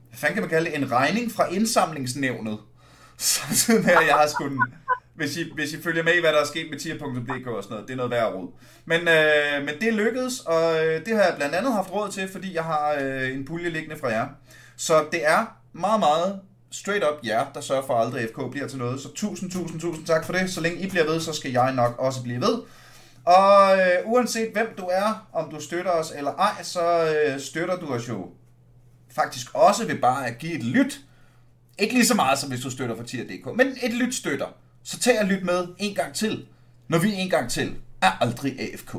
[0.08, 2.58] hvad fanden kan man kalde det, en regning fra indsamlingsnævnet,
[3.16, 4.58] samtidig med, at jeg har skulle,
[5.20, 7.74] hvis I, hvis I følger med i, hvad der er sket med tier.dk og sådan
[7.74, 8.48] noget, det er noget værd råd.
[8.84, 12.28] Men, øh, men det lykkedes, og øh, det har jeg blandt andet haft råd til,
[12.28, 14.28] fordi jeg har øh, en pulje liggende fra jer.
[14.76, 16.40] Så det er meget, meget
[16.70, 19.00] straight up jer, der sørger for, at aldrig FK bliver til noget.
[19.00, 20.50] Så tusind, tusind, tusind tak for det.
[20.50, 22.58] Så længe I bliver ved, så skal jeg nok også blive ved.
[23.24, 27.76] Og øh, uanset hvem du er, om du støtter os eller ej, så øh, støtter
[27.76, 28.28] du os jo
[29.14, 31.00] faktisk også ved bare at give et lyt.
[31.78, 34.46] Ikke lige så meget, som hvis du støtter for tier.dk, men et lyt støtter.
[34.84, 36.46] Så tag og lyt med en gang til,
[36.88, 38.96] når vi en gang til er aldrig AFK.